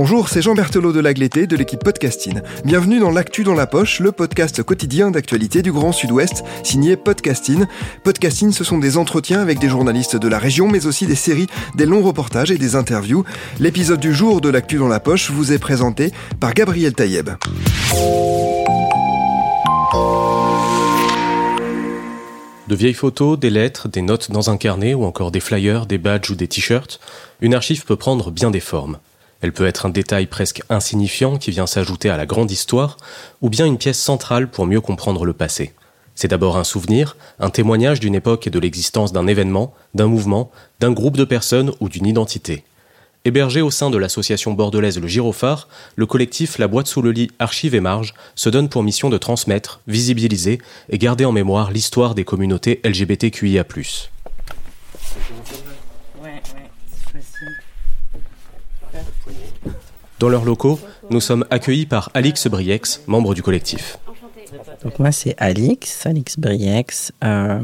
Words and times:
Bonjour, 0.00 0.28
c'est 0.28 0.42
Jean 0.42 0.54
Berthelot 0.54 0.92
de 0.92 1.00
Lagleté 1.00 1.48
de 1.48 1.56
l'équipe 1.56 1.82
Podcasting. 1.82 2.40
Bienvenue 2.64 3.00
dans 3.00 3.10
L'actu 3.10 3.42
dans 3.42 3.54
la 3.54 3.66
poche, 3.66 3.98
le 3.98 4.12
podcast 4.12 4.62
quotidien 4.62 5.10
d'actualité 5.10 5.60
du 5.60 5.72
Grand 5.72 5.90
Sud-Ouest, 5.90 6.44
signé 6.62 6.96
Podcasting. 6.96 7.64
Podcasting, 8.04 8.52
ce 8.52 8.62
sont 8.62 8.78
des 8.78 8.96
entretiens 8.96 9.40
avec 9.40 9.58
des 9.58 9.68
journalistes 9.68 10.14
de 10.14 10.28
la 10.28 10.38
région, 10.38 10.68
mais 10.68 10.86
aussi 10.86 11.08
des 11.08 11.16
séries, 11.16 11.48
des 11.74 11.84
longs 11.84 12.04
reportages 12.04 12.52
et 12.52 12.58
des 12.58 12.76
interviews. 12.76 13.24
L'épisode 13.58 13.98
du 13.98 14.14
jour 14.14 14.40
de 14.40 14.48
L'actu 14.48 14.76
dans 14.76 14.86
la 14.86 15.00
poche 15.00 15.32
vous 15.32 15.52
est 15.52 15.58
présenté 15.58 16.12
par 16.38 16.54
Gabriel 16.54 16.94
Taïeb. 16.94 17.30
De 22.68 22.74
vieilles 22.76 22.94
photos, 22.94 23.36
des 23.36 23.50
lettres, 23.50 23.88
des 23.88 24.02
notes 24.02 24.30
dans 24.30 24.48
un 24.48 24.58
carnet 24.58 24.94
ou 24.94 25.02
encore 25.02 25.32
des 25.32 25.40
flyers, 25.40 25.86
des 25.86 25.98
badges 25.98 26.30
ou 26.30 26.36
des 26.36 26.46
t-shirts, 26.46 27.00
une 27.40 27.54
archive 27.54 27.84
peut 27.84 27.96
prendre 27.96 28.30
bien 28.30 28.52
des 28.52 28.60
formes. 28.60 28.98
Elle 29.40 29.52
peut 29.52 29.66
être 29.66 29.86
un 29.86 29.90
détail 29.90 30.26
presque 30.26 30.62
insignifiant 30.68 31.38
qui 31.38 31.50
vient 31.50 31.66
s'ajouter 31.66 32.10
à 32.10 32.16
la 32.16 32.26
grande 32.26 32.50
histoire, 32.50 32.96
ou 33.40 33.50
bien 33.50 33.66
une 33.66 33.78
pièce 33.78 34.00
centrale 34.00 34.50
pour 34.50 34.66
mieux 34.66 34.80
comprendre 34.80 35.24
le 35.24 35.32
passé. 35.32 35.72
C'est 36.14 36.28
d'abord 36.28 36.56
un 36.56 36.64
souvenir, 36.64 37.16
un 37.38 37.50
témoignage 37.50 38.00
d'une 38.00 38.16
époque 38.16 38.48
et 38.48 38.50
de 38.50 38.58
l'existence 38.58 39.12
d'un 39.12 39.28
événement, 39.28 39.72
d'un 39.94 40.08
mouvement, 40.08 40.50
d'un 40.80 40.90
groupe 40.90 41.16
de 41.16 41.24
personnes 41.24 41.72
ou 41.78 41.88
d'une 41.88 42.06
identité. 42.06 42.64
Hébergé 43.24 43.60
au 43.60 43.70
sein 43.70 43.90
de 43.90 43.98
l'association 43.98 44.52
bordelaise 44.52 44.98
Le 44.98 45.06
Girophare, 45.06 45.68
le 45.94 46.06
collectif 46.06 46.58
La 46.58 46.66
Boîte 46.66 46.88
sous 46.88 47.02
le 47.02 47.12
lit 47.12 47.30
Archives 47.38 47.74
et 47.74 47.80
Marges 47.80 48.14
se 48.34 48.48
donne 48.48 48.68
pour 48.68 48.82
mission 48.82 49.10
de 49.10 49.18
transmettre, 49.18 49.80
visibiliser 49.86 50.60
et 50.88 50.98
garder 50.98 51.24
en 51.24 51.32
mémoire 51.32 51.70
l'histoire 51.70 52.16
des 52.16 52.24
communautés 52.24 52.80
LGBTQIA. 52.84 53.64
Dans 60.18 60.28
leurs 60.28 60.44
locaux, 60.44 60.80
nous 61.10 61.20
sommes 61.20 61.44
accueillis 61.50 61.86
par 61.86 62.10
Alix 62.12 62.48
Briex, 62.48 63.02
membre 63.06 63.34
du 63.34 63.42
collectif. 63.42 63.98
Donc 64.82 64.98
moi 64.98 65.12
c'est 65.12 65.36
Alix, 65.38 66.06
Alix 66.06 66.38
Briex. 66.38 67.12
Euh, 67.22 67.60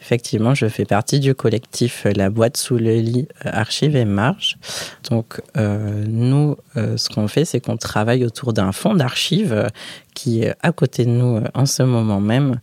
effectivement, 0.00 0.54
je 0.54 0.66
fais 0.66 0.84
partie 0.84 1.20
du 1.20 1.36
collectif 1.36 2.06
La 2.16 2.30
boîte 2.30 2.56
sous 2.56 2.78
le 2.78 2.96
lit 2.96 3.28
euh, 3.46 3.50
Archives 3.52 3.94
et 3.94 4.04
Marge. 4.04 4.56
Donc 5.08 5.40
euh, 5.56 6.04
nous, 6.08 6.56
ce 6.74 7.08
qu'on 7.08 7.28
fait, 7.28 7.44
c'est 7.44 7.60
qu'on 7.60 7.76
travaille 7.76 8.24
autour 8.24 8.52
d'un 8.52 8.72
fonds 8.72 8.94
d'archives 8.94 9.68
qui 10.14 10.42
est 10.42 10.54
à 10.62 10.72
côté 10.72 11.04
de 11.04 11.10
nous 11.10 11.42
en 11.54 11.66
ce 11.66 11.84
moment 11.84 12.20
même, 12.20 12.58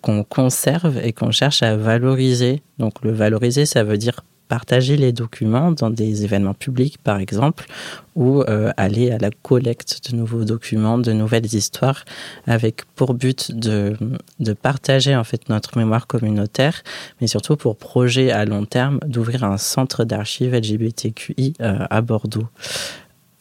qu'on 0.00 0.24
conserve 0.24 0.98
et 1.04 1.12
qu'on 1.12 1.30
cherche 1.30 1.62
à 1.62 1.76
valoriser. 1.76 2.62
Donc 2.78 3.02
le 3.02 3.12
valoriser, 3.12 3.66
ça 3.66 3.84
veut 3.84 3.98
dire 3.98 4.22
partager 4.48 4.96
les 4.96 5.12
documents 5.12 5.72
dans 5.72 5.90
des 5.90 6.24
événements 6.24 6.54
publics, 6.54 6.98
par 6.98 7.18
exemple, 7.18 7.66
ou 8.14 8.42
euh, 8.42 8.70
aller 8.76 9.10
à 9.10 9.18
la 9.18 9.30
collecte 9.30 10.10
de 10.10 10.16
nouveaux 10.16 10.44
documents, 10.44 10.98
de 10.98 11.12
nouvelles 11.12 11.54
histoires, 11.54 12.04
avec 12.46 12.84
pour 12.94 13.14
but 13.14 13.52
de, 13.52 13.96
de 14.40 14.52
partager 14.52 15.14
en 15.14 15.24
fait 15.24 15.48
notre 15.48 15.76
mémoire 15.78 16.06
communautaire, 16.06 16.82
mais 17.20 17.26
surtout 17.26 17.56
pour 17.56 17.76
projet 17.76 18.30
à 18.30 18.44
long 18.44 18.64
terme 18.64 18.98
d'ouvrir 19.06 19.44
un 19.44 19.58
centre 19.58 20.04
d'archives 20.04 20.54
LGBTQI 20.54 21.54
euh, 21.60 21.86
à 21.90 22.00
Bordeaux. 22.00 22.48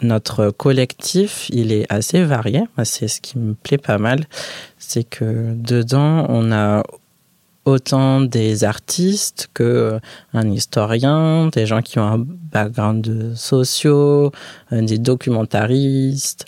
Notre 0.01 0.49
collectif, 0.49 1.49
il 1.49 1.71
est 1.71 1.85
assez 1.91 2.21
varié. 2.21 2.63
C'est 2.83 3.07
ce 3.07 3.21
qui 3.21 3.39
me 3.39 3.53
plaît 3.53 3.77
pas 3.77 3.97
mal. 3.97 4.25
C'est 4.77 5.05
que 5.05 5.53
dedans, 5.55 6.25
on 6.27 6.51
a 6.51 6.83
autant 7.65 8.21
des 8.21 8.63
artistes 8.63 9.49
que 9.53 9.63
euh, 9.63 9.99
un 10.33 10.49
historien, 10.49 11.47
des 11.47 11.65
gens 11.65 11.81
qui 11.81 11.99
ont 11.99 12.05
un 12.05 12.19
background 12.19 13.33
sociaux, 13.35 14.31
euh, 14.71 14.81
des 14.81 14.99
documentaristes, 14.99 16.45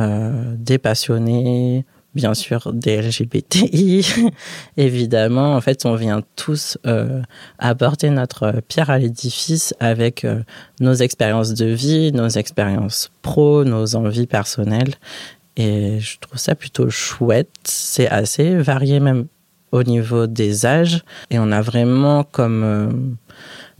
euh, 0.00 0.54
des 0.58 0.78
passionnés, 0.78 1.84
bien 2.14 2.32
sûr 2.32 2.72
des 2.72 3.02
LGBTI. 3.02 4.06
Évidemment, 4.76 5.54
en 5.54 5.60
fait, 5.60 5.84
on 5.84 5.94
vient 5.96 6.22
tous 6.36 6.78
apporter 7.58 8.10
notre 8.10 8.60
pierre 8.68 8.90
à 8.90 8.98
l'édifice 8.98 9.74
avec 9.80 10.24
nos 10.78 10.94
expériences 10.94 11.54
de 11.54 11.66
vie, 11.66 12.12
nos 12.12 12.28
expériences 12.28 13.10
pro, 13.22 13.64
nos 13.64 13.96
envies 13.96 14.28
personnelles. 14.28 14.94
Et 15.56 15.98
je 15.98 16.18
trouve 16.20 16.38
ça 16.38 16.54
plutôt 16.54 16.88
chouette. 16.88 17.50
C'est 17.64 18.08
assez 18.08 18.56
varié 18.56 19.00
même 19.00 19.26
au 19.74 19.82
niveau 19.82 20.28
des 20.28 20.66
âges. 20.66 21.02
Et 21.30 21.38
on 21.40 21.50
a 21.50 21.60
vraiment 21.60 22.22
comme 22.22 22.62
euh, 22.62 22.88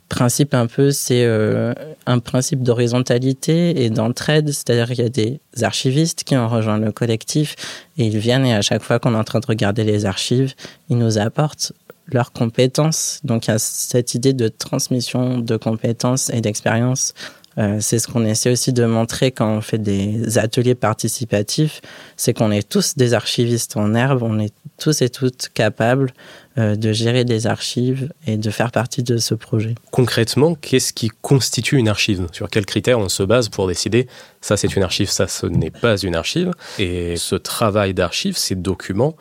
principe 0.08 0.52
un 0.52 0.66
peu, 0.66 0.90
c'est 0.90 1.24
euh, 1.24 1.72
un 2.06 2.18
principe 2.18 2.64
d'horizontalité 2.64 3.84
et 3.84 3.90
d'entraide. 3.90 4.48
C'est-à-dire 4.48 4.88
qu'il 4.88 4.98
y 4.98 5.06
a 5.06 5.08
des 5.08 5.40
archivistes 5.62 6.24
qui 6.24 6.36
ont 6.36 6.48
rejoint 6.48 6.78
le 6.78 6.90
collectif 6.90 7.54
et 7.96 8.06
ils 8.06 8.18
viennent 8.18 8.44
et 8.44 8.54
à 8.54 8.60
chaque 8.60 8.82
fois 8.82 8.98
qu'on 8.98 9.14
est 9.14 9.18
en 9.18 9.24
train 9.24 9.38
de 9.38 9.46
regarder 9.46 9.84
les 9.84 10.04
archives, 10.04 10.54
ils 10.90 10.98
nous 10.98 11.16
apportent 11.16 11.72
leurs 12.08 12.32
compétences. 12.32 13.20
Donc 13.22 13.46
il 13.46 13.52
y 13.52 13.54
a 13.54 13.58
cette 13.60 14.14
idée 14.14 14.32
de 14.32 14.48
transmission 14.48 15.38
de 15.38 15.56
compétences 15.56 16.28
et 16.30 16.40
d'expérience 16.40 17.14
euh, 17.58 17.78
c'est 17.80 17.98
ce 17.98 18.08
qu'on 18.08 18.24
essaie 18.24 18.50
aussi 18.50 18.72
de 18.72 18.84
montrer 18.84 19.30
quand 19.30 19.48
on 19.48 19.60
fait 19.60 19.78
des 19.78 20.38
ateliers 20.38 20.74
participatifs, 20.74 21.80
c'est 22.16 22.34
qu'on 22.34 22.50
est 22.50 22.68
tous 22.68 22.96
des 22.96 23.14
archivistes 23.14 23.76
en 23.76 23.94
herbe, 23.94 24.22
on 24.22 24.38
est 24.38 24.52
tous 24.78 25.02
et 25.02 25.08
toutes 25.08 25.50
capables 25.54 26.12
euh, 26.58 26.74
de 26.74 26.92
gérer 26.92 27.24
des 27.24 27.46
archives 27.46 28.12
et 28.26 28.36
de 28.36 28.50
faire 28.50 28.72
partie 28.72 29.02
de 29.02 29.18
ce 29.18 29.34
projet. 29.34 29.74
Concrètement, 29.90 30.54
qu'est-ce 30.54 30.92
qui 30.92 31.10
constitue 31.22 31.76
une 31.76 31.88
archive? 31.88 32.26
Sur 32.32 32.50
quels 32.50 32.66
critères 32.66 32.98
on 32.98 33.08
se 33.08 33.22
base 33.22 33.48
pour 33.48 33.68
décider 33.68 34.08
ça 34.40 34.56
c'est 34.56 34.76
une 34.76 34.82
archive, 34.82 35.08
ça 35.08 35.26
ce 35.28 35.46
n'est 35.46 35.70
pas 35.70 35.96
une 35.96 36.16
archive? 36.16 36.50
Et 36.78 37.16
ce 37.16 37.36
travail 37.36 37.94
d'archive, 37.94 38.36
ces 38.36 38.56
documents, 38.56 39.16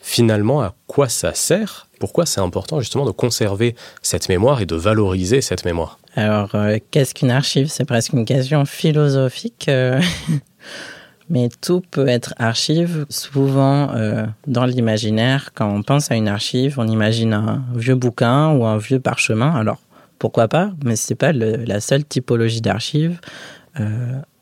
finalement, 0.00 0.60
à 0.60 0.74
quoi 0.86 1.08
ça 1.08 1.34
sert? 1.34 1.88
Pourquoi 1.98 2.26
c'est 2.26 2.40
important 2.40 2.80
justement 2.80 3.06
de 3.06 3.10
conserver 3.10 3.74
cette 4.02 4.28
mémoire 4.28 4.60
et 4.60 4.66
de 4.66 4.76
valoriser 4.76 5.40
cette 5.40 5.64
mémoire? 5.64 5.98
Alors, 6.16 6.54
euh, 6.54 6.78
qu'est-ce 6.90 7.14
qu'une 7.14 7.30
archive? 7.30 7.68
C'est 7.68 7.84
presque 7.84 8.14
une 8.14 8.24
question 8.24 8.64
philosophique. 8.64 9.66
Euh, 9.68 10.00
mais 11.28 11.50
tout 11.60 11.82
peut 11.90 12.08
être 12.08 12.34
archive. 12.38 13.04
Souvent, 13.10 13.94
euh, 13.94 14.24
dans 14.46 14.64
l'imaginaire, 14.64 15.50
quand 15.54 15.68
on 15.68 15.82
pense 15.82 16.10
à 16.10 16.14
une 16.16 16.28
archive, 16.28 16.78
on 16.78 16.88
imagine 16.88 17.34
un 17.34 17.64
vieux 17.74 17.96
bouquin 17.96 18.50
ou 18.52 18.64
un 18.64 18.78
vieux 18.78 18.98
parchemin. 18.98 19.54
Alors, 19.54 19.82
pourquoi 20.18 20.48
pas? 20.48 20.70
Mais 20.82 20.96
c'est 20.96 21.14
pas 21.14 21.32
la 21.32 21.80
seule 21.80 22.04
typologie 22.04 22.62
d'archive. 22.62 23.20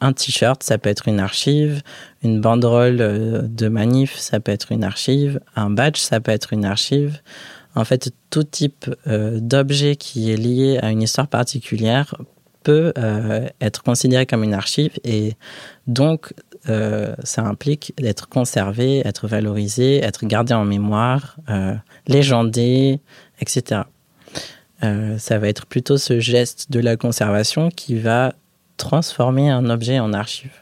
un 0.01 0.13
t-shirt, 0.13 0.63
ça 0.63 0.79
peut 0.79 0.91
être 0.91 1.09
une 1.09 1.19
archive. 1.19 1.83
Une 2.23 2.41
banderole 2.41 3.49
de 3.53 3.69
manif, 3.69 4.17
ça 4.17 4.39
peut 4.39 4.53
être 4.53 4.71
une 4.71 4.85
archive. 4.85 5.41
Un 5.57 5.71
badge, 5.71 5.99
ça 5.99 6.21
peut 6.21 6.31
être 6.31 6.53
une 6.53 6.65
archive. 6.65 7.19
En 7.75 7.85
fait, 7.85 8.11
tout 8.31 8.45
type 8.45 8.91
euh, 9.07 9.41
d'objet 9.41 9.97
qui 9.97 10.31
est 10.31 10.37
lié 10.37 10.79
à 10.83 10.91
une 10.91 11.03
histoire 11.03 11.27
particulière 11.27 12.15
peut 12.63 12.93
euh, 12.97 13.47
être 13.61 13.83
considéré 13.83 14.27
comme 14.27 14.43
une 14.43 14.55
archive 14.55 14.93
et 15.05 15.35
donc 15.87 16.33
euh, 16.69 17.15
ça 17.23 17.43
implique 17.43 17.93
d'être 17.99 18.29
conservé, 18.29 19.03
être 19.05 19.27
valorisé, 19.27 20.03
être 20.03 20.25
gardé 20.25 20.55
en 20.55 20.65
mémoire, 20.65 21.37
légendé, 22.07 23.01
etc. 23.41 23.83
ça 24.81 25.39
va 25.39 25.49
être 25.49 25.67
plutôt 25.67 25.99
ce 25.99 26.21
geste 26.21 26.71
de 26.71 26.81
la 26.81 26.97
conservation 26.97 27.69
qui 27.71 27.99
va 27.99 28.35
transformer 28.79 29.51
un 29.51 29.69
objet 29.69 29.99
en 29.99 30.15
archive. 30.15 30.53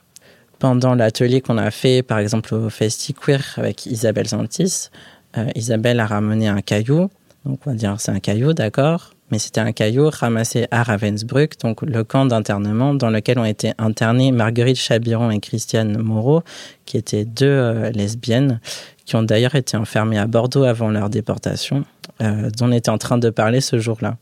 Pendant 0.58 0.94
l'atelier 0.94 1.40
qu'on 1.40 1.58
a 1.58 1.70
fait, 1.70 2.02
par 2.02 2.18
exemple 2.18 2.54
au 2.54 2.68
FestiQueer 2.68 3.58
avec 3.58 3.86
Isabelle 3.86 4.28
Santis, 4.28 4.90
euh, 5.36 5.48
Isabelle 5.54 6.00
a 6.00 6.06
ramené 6.06 6.48
un 6.48 6.60
caillou. 6.60 7.08
Donc, 7.44 7.60
on 7.66 7.70
va 7.70 7.76
dire 7.76 7.96
c'est 7.98 8.12
un 8.12 8.20
caillou, 8.20 8.52
d'accord. 8.52 9.14
mais 9.30 9.38
c'était 9.38 9.60
un 9.60 9.72
caillou 9.72 10.08
ramassé 10.10 10.68
à 10.70 10.82
Ravensbrück, 10.82 11.58
donc 11.60 11.82
le 11.82 12.04
camp 12.04 12.26
d'internement 12.26 12.94
dans 12.94 13.10
lequel 13.10 13.38
ont 13.38 13.44
été 13.44 13.72
internées 13.78 14.30
Marguerite 14.30 14.76
Chabiron 14.76 15.30
et 15.30 15.40
Christiane 15.40 15.98
Moreau, 15.98 16.42
qui 16.84 16.98
étaient 16.98 17.24
deux 17.24 17.46
euh, 17.46 17.90
lesbiennes, 17.90 18.60
qui 19.06 19.16
ont 19.16 19.22
d'ailleurs 19.22 19.54
été 19.56 19.76
enfermées 19.76 20.18
à 20.18 20.26
Bordeaux 20.26 20.64
avant 20.64 20.90
leur 20.90 21.10
déportation, 21.10 21.84
euh, 22.20 22.50
dont 22.50 22.66
on 22.66 22.72
était 22.72 22.90
en 22.90 22.98
train 22.98 23.18
de 23.18 23.30
parler 23.30 23.60
ce 23.60 23.78
jour-là. 23.78 24.18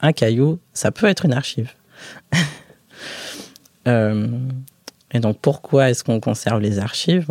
un 0.00 0.12
caillou, 0.12 0.58
ça 0.72 0.92
peut 0.92 1.06
être 1.06 1.26
une 1.26 1.34
archive. 1.34 1.72
Et 3.84 5.20
donc 5.20 5.38
pourquoi 5.42 5.90
est-ce 5.90 6.04
qu'on 6.04 6.20
conserve 6.20 6.60
les 6.60 6.78
archives? 6.78 7.26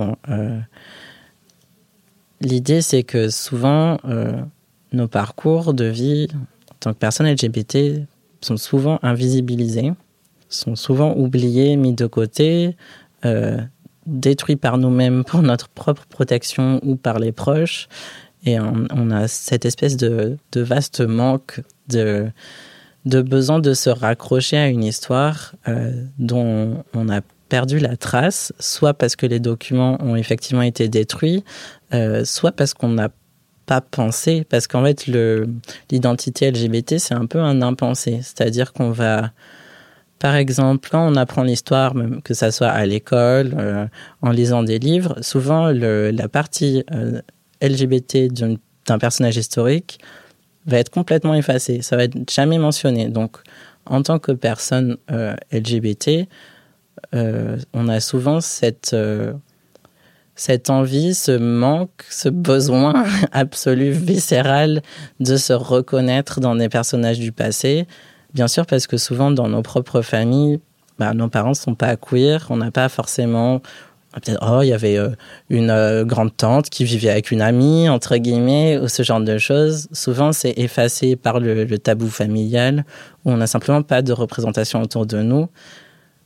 L'idée, 2.42 2.82
c'est 2.82 3.04
que 3.04 3.30
souvent, 3.30 3.98
nos 4.92 5.08
parcours 5.08 5.74
de 5.74 5.86
vie 5.86 6.28
en 6.72 6.76
tant 6.80 6.94
que 6.94 6.98
personnes 6.98 7.32
LGBT 7.32 8.06
sont 8.42 8.58
souvent 8.58 9.00
invisibilisés, 9.04 9.94
sont 10.50 10.76
souvent 10.76 11.16
oubliés, 11.16 11.76
mis 11.76 11.94
de 11.94 12.08
côté, 12.08 12.76
euh, 13.26 13.58
détruits 14.06 14.56
par 14.56 14.78
nous-mêmes 14.78 15.24
pour 15.28 15.42
notre 15.42 15.70
propre 15.70 16.06
protection 16.08 16.80
ou 16.84 16.96
par 16.96 17.20
les 17.20 17.32
proches. 17.32 17.88
Et 18.44 18.60
on, 18.60 19.12
a 19.12 19.28
cette 19.28 19.66
espèce 19.66 19.98
de, 19.98 20.40
vaste 20.56 21.02
manque 21.02 21.62
de, 21.90 22.28
de 23.06 23.22
besoin 23.22 23.60
de 23.60 23.76
se 23.76 23.92
raccrocher 23.92 24.58
à 24.58 24.68
une 24.68 24.84
histoire 24.84 25.54
euh, 25.68 25.92
dont 26.18 26.84
on 26.96 27.08
a 27.10 27.22
perdu 27.52 27.80
la 27.80 27.98
trace, 27.98 28.54
soit 28.60 28.94
parce 28.94 29.18
que 29.18 29.26
les 29.26 29.42
documents 29.42 29.98
ont 30.02 30.16
effectivement 30.16 30.62
été 30.62 30.88
détruits, 30.88 31.44
euh, 31.94 32.24
soit 32.24 32.54
parce 32.54 32.74
qu'on 32.74 32.88
n'a 32.88 33.10
pas 33.66 33.82
penser, 33.82 34.46
parce 34.48 34.68
qu'en 34.68 34.86
fait, 34.86 35.06
l'identité 35.92 36.50
LGBT, 36.50 36.98
c'est 36.98 37.14
un 37.14 37.26
peu 37.26 37.42
un 37.42 37.62
impensé. 37.62 38.22
C'est-à-dire 38.22 38.72
qu'on 38.72 38.92
va, 38.92 39.32
par 40.18 40.36
exemple, 40.36 40.88
quand 40.90 41.06
on 41.06 41.18
apprend 41.18 41.44
l'histoire, 41.44 41.94
que 42.24 42.34
ça 42.34 42.52
soit 42.52 42.70
à 42.70 42.86
l'école, 42.86 43.54
euh, 43.58 43.86
en 44.22 44.32
lisant 44.32 44.64
des 44.64 44.80
livres, 44.80 45.18
souvent 45.22 45.68
la 45.68 46.30
partie 46.30 46.86
euh, 46.94 47.22
LGBT 47.62 48.32
d'un 48.32 48.98
personnage 48.98 49.36
historique 49.36 50.00
va 50.68 50.78
être 50.78 50.90
complètement 50.90 51.36
effacée. 51.36 51.82
Ça 51.82 51.98
va 51.98 52.06
être 52.06 52.18
jamais 52.32 52.60
mentionné. 52.60 53.10
Donc, 53.10 53.40
en 53.86 54.04
tant 54.04 54.20
que 54.20 54.32
personne 54.32 54.96
LGBT, 55.52 56.30
on 57.14 57.88
a 57.88 58.00
souvent 58.00 58.42
cette 58.42 58.96
cette 60.42 60.72
envie, 60.72 61.14
ce 61.14 61.38
manque, 61.38 62.04
ce 62.10 62.28
besoin 62.30 63.06
absolu, 63.32 63.92
viscéral 63.92 64.82
de 65.20 65.38
se 65.38 65.54
reconnaître 65.54 66.40
dans 66.40 66.56
des 66.56 66.68
personnages 66.68 67.20
du 67.20 67.32
passé. 67.32 67.86
Bien 68.34 68.48
sûr, 68.48 68.66
parce 68.66 68.88
que 68.88 68.98
souvent 68.98 69.30
dans 69.30 69.48
nos 69.48 69.62
propres 69.62 70.02
familles, 70.02 70.60
bah, 70.98 71.14
nos 71.14 71.28
parents 71.28 71.50
ne 71.50 71.56
sont 71.56 71.76
pas 71.76 71.96
queer, 71.96 72.48
on 72.50 72.58
n'a 72.58 72.72
pas 72.72 72.90
forcément 72.90 73.62
peut-être 74.14 74.40
oh 74.42 74.62
il 74.62 74.68
y 74.68 74.74
avait 74.74 74.98
euh, 74.98 75.12
une 75.50 75.70
euh, 75.70 76.04
grande 76.04 76.36
tante 76.36 76.70
qui 76.70 76.84
vivait 76.84 77.10
avec 77.10 77.32
une 77.32 77.42
amie 77.42 77.88
entre 77.88 78.18
guillemets 78.18 78.78
ou 78.78 78.88
ce 78.88 79.04
genre 79.04 79.22
de 79.22 79.38
choses. 79.38 79.88
Souvent 79.94 80.34
c'est 80.34 80.54
effacé 80.58 81.16
par 81.16 81.40
le, 81.40 81.66
le 81.66 81.78
tabou 81.78 82.10
familial 82.10 82.84
où 83.26 83.32
on 83.32 83.38
n'a 83.38 83.48
simplement 83.48 83.84
pas 83.84 84.02
de 84.02 84.12
représentation 84.12 84.82
autour 84.82 85.06
de 85.06 85.22
nous 85.22 85.48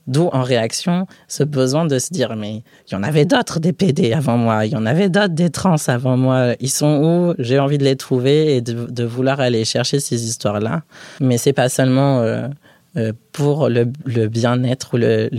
D'où 0.08 0.30
en 0.34 0.44
réaction 0.44 1.08
ce 1.28 1.44
besoin 1.44 1.86
de 1.86 1.98
se 1.98 2.14
dire 2.14 2.36
mais 2.36 2.62
il 2.88 2.94
y 2.94 2.96
en 2.96 3.02
avait 3.02 3.26
d'autres 3.26 3.60
des 3.60 3.74
PD 3.74 4.14
avant 4.14 4.38
moi, 4.38 4.68
il 4.68 4.74
y 4.74 4.76
en 4.76 4.86
avait 4.86 5.10
d'autres 5.10 5.34
des 5.34 5.50
trans 5.50 5.78
avant 5.88 6.16
moi, 6.16 6.54
ils 6.60 6.70
sont 6.70 7.02
où? 7.04 7.34
J'ai 7.40 7.58
envie 7.58 7.80
de 7.80 7.84
les 7.84 7.96
trouver 7.96 8.56
et 8.58 8.62
de, 8.62 9.04
vouloir 9.04 9.40
aller 9.40 9.66
chercher 9.66 10.00
ces 10.00 10.26
histoires-là. 10.26 10.84
Mais 11.22 11.40
c'est 11.40 11.54
pas 11.54 11.70
seulement 11.70 12.20
euh, 12.22 12.48
euh, 12.98 13.14
pour 13.32 13.68
le, 13.68 13.86
bien-être 14.28 14.94
ou 14.94 14.98
le, 14.98 15.30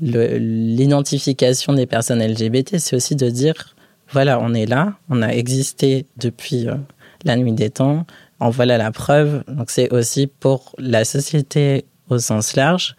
l'identification 0.00 1.72
des 1.72 1.86
personnes 1.86 2.20
LGBT, 2.20 2.78
c'est 2.78 2.96
aussi 2.96 3.14
de 3.14 3.30
dire 3.30 3.76
voilà, 4.10 4.40
on 4.40 4.52
est 4.54 4.66
là, 4.66 4.94
on 5.08 5.22
a 5.22 5.28
existé 5.28 6.06
depuis 6.16 6.68
euh, 6.68 6.74
la 7.24 7.36
nuit 7.36 7.52
des 7.52 7.70
temps, 7.70 8.06
en 8.40 8.50
voilà 8.50 8.76
la 8.76 8.90
preuve. 8.90 9.44
Donc 9.46 9.70
c'est 9.70 9.92
aussi 9.92 10.26
pour 10.26 10.74
la 10.78 11.04
société 11.04 11.84
au 12.08 12.18
sens 12.18 12.56
large 12.56 12.96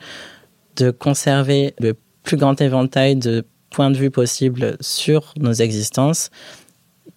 de 0.75 0.91
conserver 0.91 1.73
le 1.79 1.95
plus 2.23 2.37
grand 2.37 2.59
éventail 2.61 3.15
de 3.15 3.45
points 3.69 3.91
de 3.91 3.97
vue 3.97 4.11
possibles 4.11 4.77
sur 4.79 5.33
nos 5.39 5.53
existences, 5.53 6.29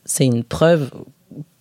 c'est 0.04 0.24
une 0.24 0.44
preuve 0.44 0.90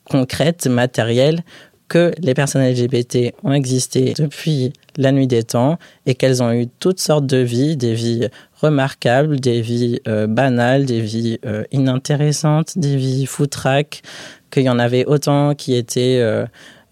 concrète, 0.05 0.67
matérielle, 0.67 1.43
que 1.87 2.11
les 2.19 2.33
personnes 2.33 2.67
LGBT 2.67 3.33
ont 3.43 3.53
existé 3.53 4.13
depuis 4.17 4.73
la 4.97 5.11
nuit 5.11 5.27
des 5.27 5.43
temps 5.43 5.77
et 6.05 6.15
qu'elles 6.15 6.41
ont 6.41 6.51
eu 6.51 6.67
toutes 6.79 6.99
sortes 6.99 7.27
de 7.27 7.37
vies, 7.37 7.77
des 7.77 7.93
vies 7.93 8.27
remarquables, 8.55 9.39
des 9.39 9.61
vies 9.61 9.99
euh, 10.07 10.25
banales, 10.25 10.85
des 10.85 11.01
vies 11.01 11.39
euh, 11.45 11.63
inintéressantes, 11.71 12.77
des 12.77 12.95
vies 12.95 13.25
foutraques, 13.25 14.01
qu'il 14.49 14.63
y 14.63 14.69
en 14.69 14.79
avait 14.79 15.05
autant 15.05 15.53
qui 15.53 15.75
étaient 15.75 16.19
euh, 16.21 16.45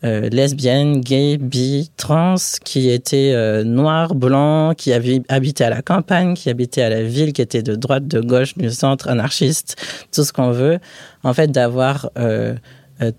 euh, 0.05 0.27
lesbienne, 0.29 0.99
gay, 0.99 1.37
bi, 1.37 1.89
trans, 1.95 2.35
qui 2.65 2.89
était 2.89 3.31
euh, 3.33 3.63
noir, 3.63 4.15
blanc, 4.15 4.73
qui 4.75 4.91
habité 4.91 5.63
à 5.63 5.69
la 5.69 5.81
campagne, 5.81 6.33
qui 6.33 6.49
habitait 6.49 6.81
à 6.81 6.89
la 6.89 7.03
ville, 7.03 7.31
qui 7.31 7.41
était 7.41 7.63
de 7.63 7.75
droite, 7.75 8.05
de 8.07 8.19
gauche, 8.19 8.57
du 8.57 8.69
centre, 8.69 9.07
anarchiste, 9.07 9.77
tout 10.11 10.25
ce 10.25 10.33
qu'on 10.33 10.51
veut. 10.51 10.79
En 11.23 11.33
fait, 11.33 11.51
d'avoir 11.51 12.09
euh, 12.17 12.55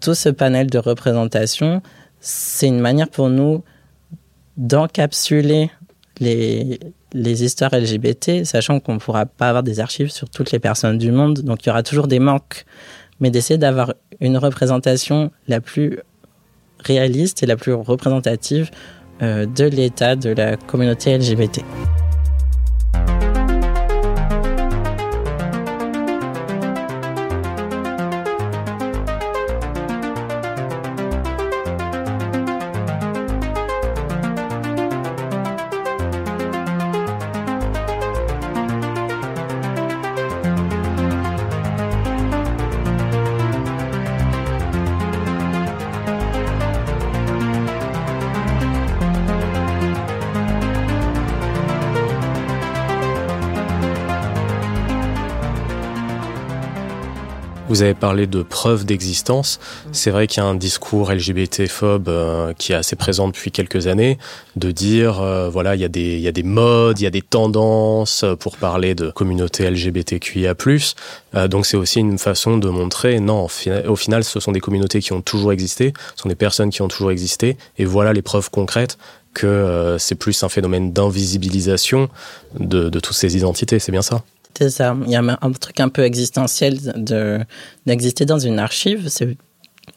tout 0.01 0.15
ce 0.15 0.29
panel 0.29 0.69
de 0.69 0.79
représentation, 0.79 1.81
c'est 2.21 2.69
une 2.69 2.81
manière 2.81 3.09
pour 3.09 3.31
nous 3.31 3.65
d'encapsuler 4.59 5.71
les, 6.21 6.79
les 7.15 7.45
histoires 7.45 7.75
LGBT, 7.75 8.45
sachant 8.45 8.79
qu'on 8.79 8.95
ne 8.95 8.99
pourra 8.99 9.25
pas 9.25 9.49
avoir 9.49 9.63
des 9.63 9.81
archives 9.81 10.11
sur 10.11 10.29
toutes 10.29 10.53
les 10.53 10.59
personnes 10.59 10.99
du 10.99 11.13
monde, 11.13 11.41
donc 11.41 11.65
il 11.65 11.69
y 11.69 11.71
aura 11.71 11.83
toujours 11.83 12.09
des 12.09 12.19
manques, 12.19 12.67
mais 13.21 13.31
d'essayer 13.31 13.57
d'avoir 13.57 13.95
une 14.21 14.37
représentation 14.37 15.31
la 15.49 15.61
plus 15.61 16.01
réaliste 16.85 17.43
et 17.43 17.47
la 17.47 17.57
plus 17.57 17.73
représentative 17.73 18.71
euh, 19.23 19.47
de 19.47 19.65
l'état 19.65 20.17
de 20.17 20.31
la 20.31 20.57
communauté 20.57 21.17
LGBT. 21.17 21.63
Vous 57.75 57.83
avez 57.83 57.95
parlé 57.95 58.29
de 58.29 58.45
preuves 58.45 58.85
d'existence. 58.85 59.59
C'est 59.91 60.13
vrai 60.13 60.29
qu'il 60.29 60.41
y 60.41 60.47
a 60.47 60.49
un 60.49 60.55
discours 60.55 61.11
LGBT-phobe 61.11 62.09
euh, 62.09 62.53
qui 62.57 62.71
est 62.71 62.77
assez 62.77 62.95
présent 62.95 63.27
depuis 63.27 63.51
quelques 63.51 63.89
années, 63.89 64.17
de 64.55 64.71
dire, 64.71 65.21
euh, 65.21 65.49
voilà, 65.49 65.75
il 65.75 65.81
y, 65.81 65.85
a 65.85 65.89
des, 65.89 66.15
il 66.15 66.21
y 66.21 66.29
a 66.29 66.33
des 66.33 66.45
modes, 66.45 67.01
il 67.01 67.03
y 67.03 67.09
a 67.09 67.11
des 67.11 67.21
tendances 67.21 68.25
pour 68.39 68.59
parler 68.59 68.95
de 68.95 69.11
communauté 69.11 69.69
LGBTQIA+. 69.69 70.55
Euh, 71.35 71.49
donc 71.49 71.67
c'est 71.67 71.77
aussi 71.77 71.99
une 71.99 72.17
façon 72.17 72.59
de 72.59 72.69
montrer, 72.69 73.19
non, 73.19 73.49
au 73.89 73.97
final, 73.97 74.23
ce 74.23 74.39
sont 74.39 74.53
des 74.53 74.61
communautés 74.61 75.01
qui 75.01 75.13
ont 75.13 75.21
toujours 75.21 75.51
existé, 75.51 75.95
ce 76.15 76.23
sont 76.23 76.29
des 76.29 76.37
personnes 76.37 76.71
qui 76.71 76.81
ont 76.81 76.87
toujours 76.87 77.11
existé, 77.11 77.57
et 77.77 77.85
voilà 77.85 78.13
les 78.13 78.23
preuves 78.23 78.51
concrètes 78.51 78.99
que 79.35 79.97
c'est 79.99 80.15
plus 80.15 80.45
un 80.45 80.49
phénomène 80.49 80.93
d'invisibilisation 80.93 82.09
de, 82.57 82.89
de 82.89 83.01
toutes 83.01 83.17
ces 83.17 83.37
identités, 83.37 83.81
c'est 83.81 83.91
bien 83.91 84.03
ça? 84.03 84.23
C'est 84.57 84.71
ça. 84.71 84.97
Il 85.07 85.11
y 85.11 85.17
a 85.17 85.21
un 85.21 85.53
truc 85.53 85.81
un 85.81 85.89
peu 85.89 86.03
existentiel 86.05 86.79
de 86.97 87.41
d'exister 87.87 88.25
dans 88.25 88.39
une 88.39 88.59
archive. 88.59 89.09
C'est 89.09 89.37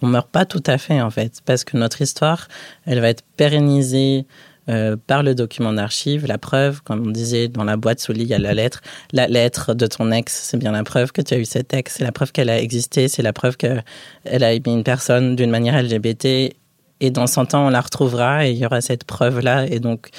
on 0.02 0.08
meurt 0.08 0.30
pas 0.30 0.46
tout 0.46 0.64
à 0.66 0.78
fait 0.78 1.02
en 1.02 1.10
fait, 1.10 1.42
parce 1.46 1.64
que 1.64 1.78
notre 1.78 2.02
histoire, 2.02 2.48
elle 2.86 3.00
va 3.00 3.10
être 3.10 3.24
pérennisée 3.38 4.26
euh, 4.70 4.98
par 5.08 5.24
le 5.24 5.34
document 5.34 5.72
d'archive, 5.72 6.26
la 6.26 6.38
preuve, 6.38 6.82
comme 6.84 7.08
on 7.08 7.12
disait 7.12 7.48
dans 7.48 7.64
la 7.64 7.78
boîte 7.78 8.02
sous 8.02 8.12
lit, 8.12 8.24
il 8.24 8.28
y 8.28 8.34
a 8.34 8.40
la 8.40 8.54
lettre. 8.54 8.82
La 9.14 9.28
lettre 9.28 9.74
de 9.74 9.88
ton 9.88 10.12
ex, 10.12 10.34
c'est 10.34 10.58
bien 10.58 10.74
la 10.74 10.84
preuve 10.84 11.14
que 11.14 11.22
tu 11.22 11.34
as 11.34 11.38
eu 11.38 11.46
cet 11.46 11.74
ex, 11.74 11.96
c'est 11.98 12.04
la 12.04 12.12
preuve 12.12 12.34
qu'elle 12.34 12.50
a 12.50 12.60
existé, 12.60 13.08
c'est 13.08 13.22
la 13.22 13.32
preuve 13.32 13.56
qu'elle 13.56 13.84
a 14.26 14.54
aimé 14.54 14.74
une 14.74 14.84
personne 14.84 15.38
d'une 15.38 15.52
manière 15.52 15.82
LGBT. 15.82 16.54
Et 17.00 17.12
dans 17.12 17.28
100 17.28 17.54
ans, 17.54 17.68
on 17.68 17.70
la 17.70 17.80
retrouvera 17.80 18.46
et 18.46 18.52
il 18.52 18.58
y 18.58 18.66
aura 18.66 18.82
cette 18.82 19.06
preuve-là. 19.06 19.68
Et 19.68 19.80
donc, 19.80 20.10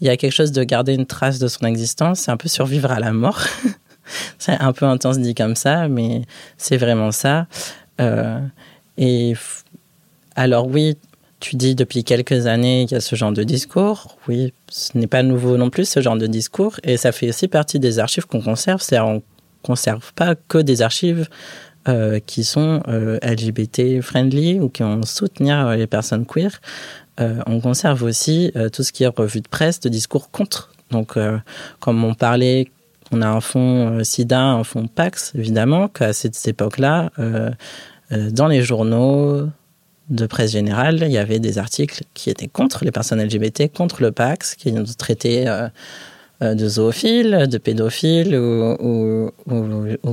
il 0.00 0.06
y 0.06 0.10
a 0.10 0.16
quelque 0.16 0.32
chose 0.32 0.52
de 0.52 0.62
garder 0.62 0.94
une 0.94 1.06
trace 1.06 1.38
de 1.38 1.48
son 1.48 1.66
existence, 1.66 2.20
c'est 2.20 2.30
un 2.30 2.36
peu 2.36 2.48
survivre 2.48 2.90
à 2.90 3.00
la 3.00 3.12
mort. 3.12 3.42
c'est 4.38 4.60
un 4.60 4.72
peu 4.72 4.86
intense 4.86 5.18
dit 5.18 5.34
comme 5.34 5.56
ça, 5.56 5.88
mais 5.88 6.22
c'est 6.56 6.76
vraiment 6.76 7.12
ça. 7.12 7.46
Euh, 8.00 8.40
et 8.98 9.34
alors 10.34 10.66
oui, 10.66 10.96
tu 11.40 11.56
dis 11.56 11.74
depuis 11.74 12.04
quelques 12.04 12.46
années 12.46 12.82
il 12.82 12.90
y 12.90 12.94
a 12.94 13.00
ce 13.00 13.16
genre 13.16 13.32
de 13.32 13.42
discours. 13.42 14.16
Oui, 14.28 14.52
ce 14.68 14.96
n'est 14.96 15.06
pas 15.06 15.22
nouveau 15.22 15.56
non 15.56 15.70
plus 15.70 15.88
ce 15.88 16.00
genre 16.00 16.16
de 16.16 16.26
discours 16.26 16.78
et 16.82 16.96
ça 16.96 17.12
fait 17.12 17.28
aussi 17.28 17.48
partie 17.48 17.78
des 17.78 17.98
archives 17.98 18.26
qu'on 18.26 18.40
conserve. 18.40 18.80
C'est-à-dire 18.80 19.08
on 19.08 19.22
conserve 19.62 20.12
pas 20.14 20.34
que 20.34 20.58
des 20.58 20.82
archives 20.82 21.28
euh, 21.88 22.20
qui 22.24 22.44
sont 22.44 22.82
euh, 22.88 23.18
LGBT 23.22 24.00
friendly 24.00 24.60
ou 24.60 24.68
qui 24.68 24.82
vont 24.82 25.02
soutenir 25.02 25.70
les 25.70 25.86
personnes 25.86 26.26
queer. 26.26 26.60
Euh, 27.20 27.40
on 27.46 27.60
conserve 27.60 28.02
aussi 28.02 28.52
tout 28.72 28.82
ce 28.82 28.92
qui 28.92 29.04
est 29.04 29.18
revue 29.18 29.40
de 29.40 29.48
presse 29.48 29.80
de 29.80 29.88
discours 29.88 30.30
contre. 30.30 30.72
Donc, 30.90 31.14
comme 31.80 32.04
on 32.04 32.14
parlait, 32.14 32.68
on 33.10 33.22
a 33.22 33.26
un 33.26 33.40
fonds 33.40 34.04
SIDA, 34.04 34.40
un 34.40 34.64
fonds 34.64 34.86
Pax, 34.86 35.32
évidemment, 35.34 35.88
qu'à 35.88 36.12
cette 36.12 36.46
époque-là, 36.46 37.10
dans 38.10 38.46
les 38.46 38.62
journaux, 38.62 39.48
de 40.10 40.26
presse 40.26 40.52
générale, 40.52 41.02
il 41.02 41.10
y 41.10 41.18
avait 41.18 41.38
des 41.38 41.58
articles 41.58 42.02
qui 42.14 42.30
étaient 42.30 42.48
contre 42.48 42.84
les 42.84 42.92
personnes 42.92 43.22
LGBT, 43.22 43.72
contre 43.72 44.02
le 44.02 44.12
Pax, 44.12 44.54
qui 44.54 44.72
traitaient 44.96 45.48
euh, 45.48 45.68
euh, 46.42 46.54
de 46.54 46.68
zoophiles, 46.68 47.46
de 47.50 47.58
pédophiles 47.58 48.36
ou, 48.36 49.30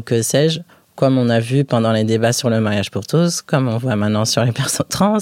que 0.05 0.21
sais-je, 0.21 0.61
comme 0.95 1.17
on 1.17 1.29
a 1.29 1.39
vu 1.39 1.65
pendant 1.65 1.91
les 1.91 2.03
débats 2.03 2.33
sur 2.33 2.49
le 2.49 2.59
mariage 2.59 2.91
pour 2.91 3.05
tous, 3.05 3.41
comme 3.41 3.67
on 3.67 3.77
voit 3.77 3.95
maintenant 3.95 4.25
sur 4.25 4.43
les 4.43 4.51
personnes 4.51 4.87
trans. 4.89 5.17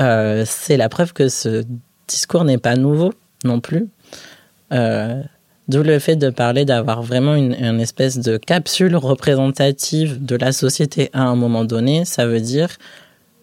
Euh, 0.00 0.44
c'est 0.46 0.76
la 0.76 0.88
preuve 0.88 1.12
que 1.12 1.28
ce 1.28 1.64
discours 2.08 2.44
n'est 2.44 2.58
pas 2.58 2.76
nouveau 2.76 3.12
non 3.44 3.60
plus. 3.60 3.88
D'où 5.66 5.82
le 5.82 5.98
fait 5.98 6.16
de 6.16 6.28
parler 6.28 6.66
d'avoir 6.66 7.02
vraiment 7.02 7.34
une, 7.34 7.80
espèce 7.80 8.18
de 8.18 8.36
capsule 8.36 8.96
représentative 8.96 10.22
de 10.22 10.36
la 10.36 10.52
société 10.52 11.08
à 11.14 11.22
un 11.22 11.36
moment 11.36 11.64
donné. 11.64 12.04
Ça 12.04 12.26
veut 12.26 12.40
dire 12.40 12.68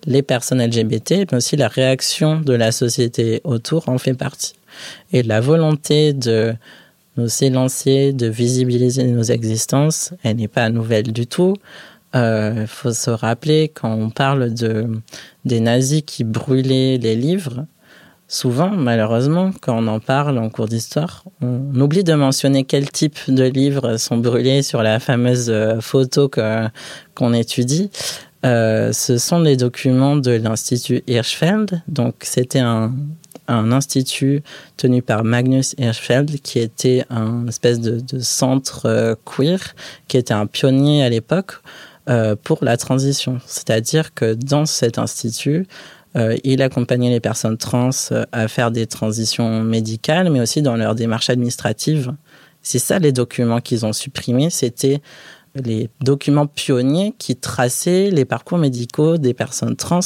les 0.06 0.22
personnes 0.22 0.64
LGBT, 0.64 1.26
mais 1.32 1.38
aussi 1.38 1.56
la 1.56 1.68
réaction 1.68 2.40
de 2.40 2.54
la 2.54 2.72
société 2.72 3.42
autour 3.44 3.90
en 3.90 3.98
fait 3.98 4.14
partie. 4.14 4.54
Et 5.12 5.24
la 5.24 5.42
volonté 5.42 6.14
de 6.14 6.54
nous 7.18 7.28
s'élancer, 7.28 8.14
de 8.14 8.28
visibiliser 8.28 9.04
nos 9.04 9.24
existences, 9.24 10.14
elle 10.24 10.38
n'est 10.38 10.48
pas 10.48 10.70
nouvelle 10.70 11.12
du 11.12 11.28
tout. 11.28 11.56
Il 12.14 12.18
euh, 12.18 12.68
faut 12.68 12.94
se 12.94 13.10
rappeler 13.10 13.70
quand 13.70 13.94
on 13.94 14.10
parle 14.10 14.54
de 14.54 14.90
des 15.46 15.60
nazis 15.60 16.04
qui 16.06 16.24
brûlaient 16.24 16.98
les 16.98 17.16
livres, 17.16 17.66
souvent, 18.28 18.70
malheureusement, 18.70 19.52
quand 19.62 19.78
on 19.78 19.88
en 19.88 20.00
parle 20.00 20.38
en 20.38 20.50
cours 20.50 20.68
d'histoire, 20.68 21.24
on 21.42 21.80
oublie 21.80 22.04
de 22.04 22.14
mentionner 22.14 22.64
quel 22.64 22.90
type 22.90 23.18
de 23.28 23.44
livres 23.44 23.98
sont 23.98 24.18
brûlés 24.18 24.62
sur 24.62 24.82
la 24.82 25.00
fameuse 25.00 25.50
euh, 25.50 25.80
photo 25.82 26.30
qu'on 26.30 27.34
étudie. 27.34 27.90
Euh, 28.46 28.92
ce 28.92 29.18
sont 29.18 29.40
les 29.40 29.56
documents 29.56 30.16
de 30.16 30.32
l'Institut 30.32 31.04
Hirschfeld. 31.08 31.82
Donc, 31.88 32.16
c'était 32.22 32.60
un, 32.60 32.94
un, 33.52 33.72
institut 33.72 34.44
tenu 34.78 35.02
par 35.02 35.24
Magnus 35.24 35.76
Hirschfeld, 35.78 36.42
qui 36.42 36.60
était 36.60 37.06
un 37.10 37.48
espèce 37.48 37.80
de, 37.80 38.20
centre 38.20 38.86
euh, 38.86 39.16
queer, 39.26 39.76
qui 40.08 40.18
était 40.18 40.34
un 40.34 40.48
pionnier 40.48 41.04
à 41.04 41.10
l'époque 41.10 41.62
euh, 42.10 42.36
pour 42.36 42.64
la 42.64 42.78
transition. 42.78 43.40
C'est-à-dire 43.46 44.14
que 44.14 44.34
dans 44.34 44.66
cet 44.66 44.98
institut, 44.98 45.68
euh, 46.16 46.38
il 46.44 46.62
accompagnait 46.62 47.10
les 47.10 47.20
personnes 47.20 47.58
trans 47.58 47.92
à 48.32 48.48
faire 48.48 48.72
des 48.72 48.88
transitions 48.88 49.64
médicales, 49.64 50.30
mais 50.30 50.42
aussi 50.42 50.62
dans 50.62 50.76
leur 50.76 50.96
démarche 50.96 51.30
administrative. 51.30 52.14
C'est 52.62 52.80
ça 52.80 53.00
les 53.00 53.12
documents 53.12 53.60
qu'ils 53.60 53.86
ont 53.86 53.94
supprimés, 53.94 54.50
c'était 54.50 55.02
les 55.56 55.90
documents 56.02 56.48
pionniers 56.48 57.14
qui 57.18 57.36
traçaient 57.36 58.10
les 58.10 58.26
parcours 58.26 58.58
médicaux 58.58 59.18
des 59.18 59.34
personnes 59.34 59.76
trans. 59.76 60.00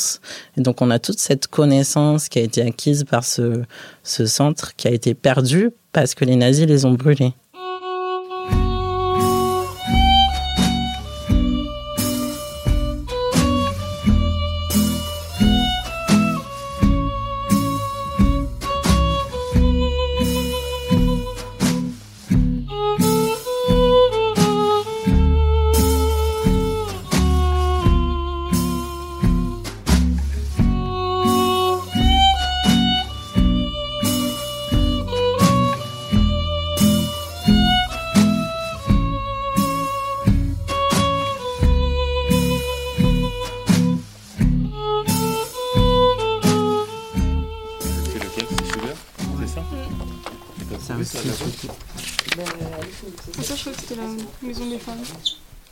Et 0.58 0.62
donc 0.62 0.82
on 0.82 0.90
a 0.90 1.00
toute 1.00 1.20
cette 1.20 1.48
connaissance 1.48 2.30
qui 2.30 2.40
a 2.40 2.42
été 2.42 2.62
acquise 2.62 3.04
par 3.04 3.24
ce, 3.24 3.62
ce 4.04 4.26
centre 4.26 4.76
qui 4.76 4.88
a 4.88 4.92
été 4.92 5.14
perdue 5.14 5.72
parce 5.92 6.16
que 6.16 6.26
les 6.26 6.36
nazis 6.36 6.66
les 6.66 6.86
ont 6.86 6.94
brûlés. 6.94 7.34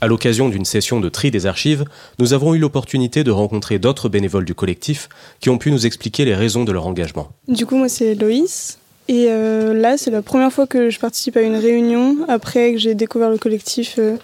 À 0.00 0.06
l'occasion 0.06 0.48
d'une 0.48 0.64
session 0.64 1.00
de 1.00 1.08
tri 1.08 1.30
des 1.30 1.46
archives, 1.46 1.84
nous 2.18 2.32
avons 2.32 2.54
eu 2.54 2.58
l'opportunité 2.58 3.24
de 3.24 3.30
rencontrer 3.30 3.78
d'autres 3.78 4.08
bénévoles 4.08 4.44
du 4.44 4.54
collectif 4.54 5.08
qui 5.40 5.50
ont 5.50 5.58
pu 5.58 5.70
nous 5.70 5.86
expliquer 5.86 6.24
les 6.24 6.34
raisons 6.34 6.64
de 6.64 6.72
leur 6.72 6.86
engagement. 6.86 7.28
Du 7.48 7.66
coup, 7.66 7.76
moi, 7.76 7.88
c'est 7.88 8.14
Loïs. 8.14 8.78
Et 9.08 9.26
euh, 9.28 9.74
là, 9.74 9.98
c'est 9.98 10.10
la 10.10 10.22
première 10.22 10.52
fois 10.52 10.66
que 10.66 10.88
je 10.88 10.98
participe 10.98 11.36
à 11.36 11.42
une 11.42 11.56
réunion 11.56 12.18
après 12.28 12.72
que 12.72 12.78
j'ai 12.78 12.94
découvert 12.94 13.28
le 13.28 13.36
collectif 13.36 13.96
euh, 13.98 14.16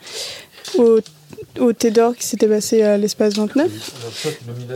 au, 0.79 1.01
au 1.59 1.73
TEDOR 1.73 2.17
qui 2.17 2.27
s'était 2.27 2.49
passé 2.49 2.83
à 2.83 2.97
l'espace 2.97 3.35
29, 3.35 3.71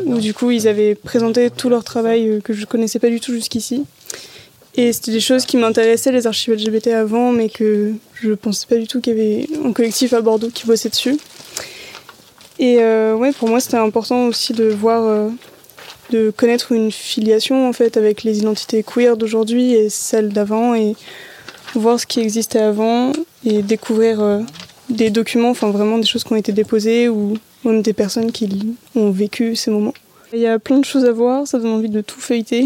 où 0.07 0.19
du 0.19 0.35
coup, 0.35 0.51
ils 0.51 0.69
avaient 0.69 0.95
présenté 0.95 1.51
tout 1.51 1.71
leur 1.71 1.85
travail 1.85 2.29
euh, 2.29 2.41
que 2.41 2.53
je 2.53 2.67
connaissais 2.67 2.99
pas 2.99 3.09
du 3.09 3.21
tout 3.21 3.33
jusqu'ici. 3.33 3.85
Et 4.77 4.93
c'était 4.93 5.13
des 5.13 5.21
choses 5.21 5.47
qui 5.47 5.57
m'intéressaient, 5.57 6.11
les 6.11 6.27
archives 6.27 6.55
LGBT 6.55 6.89
avant, 6.89 7.31
mais 7.31 7.49
que 7.49 7.93
je 8.15 8.33
pensais 8.33 8.67
pas 8.67 8.77
du 8.77 8.89
tout 8.89 9.01
qu'il 9.01 9.17
y 9.17 9.21
avait 9.21 9.47
un 9.65 9.73
collectif 9.73 10.13
à 10.13 10.21
Bordeaux 10.21 10.51
qui 10.53 10.67
bossait 10.67 10.89
dessus. 10.89 11.17
Et 12.59 12.79
euh, 12.81 13.15
ouais, 13.15 13.33
pour 13.33 13.49
moi, 13.49 13.61
c'était 13.61 13.77
important 13.77 14.27
aussi 14.27 14.53
de 14.53 14.65
voir, 14.65 15.05
euh, 15.05 15.29
de 16.11 16.31
connaître 16.31 16.73
une 16.73 16.91
filiation 16.91 17.69
en 17.69 17.73
fait 17.73 17.97
avec 17.97 18.25
les 18.25 18.39
identités 18.39 18.83
queer 18.83 19.17
d'aujourd'hui 19.17 19.75
et 19.75 19.89
celles 19.89 20.31
d'avant, 20.31 20.75
et 20.75 20.97
voir 21.75 22.01
ce 22.01 22.07
qui 22.07 22.21
existait 22.21 22.61
avant 22.61 23.13
et 23.45 23.63
découvrir 23.63 24.21
euh, 24.21 24.41
des 24.91 25.11
documents, 25.11 25.51
enfin 25.51 25.71
vraiment 25.71 25.99
des 25.99 26.07
choses 26.07 26.25
qui 26.25 26.33
ont 26.33 26.37
été 26.37 26.53
déposées 26.53 27.09
ou 27.09 27.35
même 27.65 27.83
des 27.83 27.93
personnes 27.93 28.33
qui 28.33 28.77
ont 28.95 29.11
vécu 29.11 29.55
ces 29.55 29.71
moments. 29.71 29.95
Il 30.33 30.41
y 30.41 30.47
a 30.47 30.59
plein 30.59 30.79
de 30.79 30.85
choses 30.85 31.05
à 31.05 31.13
voir, 31.13 31.47
ça 31.47 31.59
donne 31.59 31.73
envie 31.73 31.89
de 31.89 32.01
tout 32.01 32.19
feuilleter. 32.19 32.65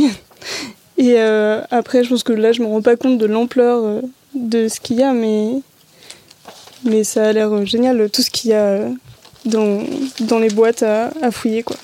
Et 0.99 1.15
euh, 1.17 1.63
après, 1.71 2.05
je 2.05 2.11
pense 2.11 2.23
que 2.23 2.33
là, 2.33 2.53
je 2.53 2.61
me 2.61 2.67
rends 2.67 2.83
pas 2.83 2.97
compte 2.97 3.19
de 3.19 3.27
l'ampleur 3.27 3.85
euh, 3.85 4.01
de 4.35 4.69
ce 4.69 4.81
qu'il 4.81 4.97
y 4.97 5.03
a, 5.03 5.13
mais, 5.13 5.51
mais 6.85 7.05
ça 7.05 7.29
a 7.29 7.33
l'air 7.33 7.53
euh, 7.53 7.65
génial, 7.65 8.11
tout 8.11 8.23
ce 8.23 8.31
qu'il 8.31 8.51
y 8.51 8.55
a 8.55 8.89
dans, 9.45 9.85
dans 10.21 10.39
les 10.39 10.51
boîtes 10.51 10.83
à, 10.83 11.31
fouiller. 11.31 11.63
Quoi. 11.63 11.77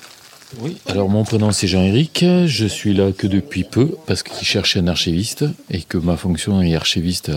Oui, 0.59 0.77
alors 0.85 1.09
mon 1.09 1.23
prénom 1.23 1.51
c'est 1.51 1.67
Jean-Éric, 1.67 2.23
je 2.45 2.65
suis 2.67 2.93
là 2.93 3.11
que 3.11 3.27
depuis 3.27 3.63
peu 3.63 3.89
parce 4.05 4.21
qu'il 4.21 4.45
cherchait 4.47 4.79
un 4.79 4.87
archiviste 4.87 5.43
et 5.71 5.81
que 5.81 5.97
ma 5.97 6.17
fonction 6.17 6.61
est 6.61 6.75
archiviste 6.75 7.31